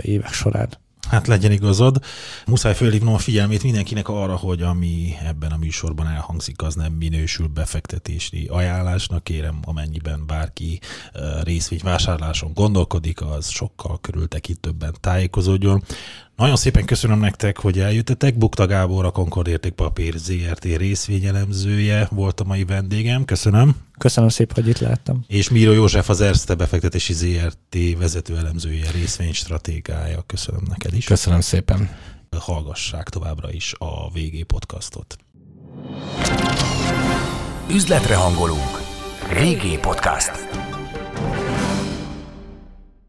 [0.00, 0.68] évek során.
[1.12, 1.98] Hát legyen igazad.
[2.46, 7.46] Muszáj fölhívnom a figyelmét mindenkinek arra, hogy ami ebben a műsorban elhangzik, az nem minősül
[7.46, 9.24] befektetési ajánlásnak.
[9.24, 10.80] Kérem, amennyiben bárki
[11.42, 15.82] részvényvásárláson gondolkodik, az sokkal körültekintőbben tájékozódjon.
[16.36, 18.38] Nagyon szépen köszönöm nektek, hogy eljöttetek.
[18.38, 23.24] Bukta Gábor, a Concord Értékpapír ZRT részvényelemzője volt a mai vendégem.
[23.24, 23.76] Köszönöm.
[23.98, 25.24] Köszönöm szépen, hogy itt láttam.
[25.26, 30.22] És Míró József, az Erste befektetési ZRT vezető elemzője, részvénystratégája.
[30.26, 31.04] Köszönöm neked is.
[31.04, 31.90] Köszönöm szépen.
[32.38, 35.16] Hallgassák továbbra is a VG podcastot.
[37.70, 38.80] Üzletre hangolunk.
[39.28, 40.71] VG podcast.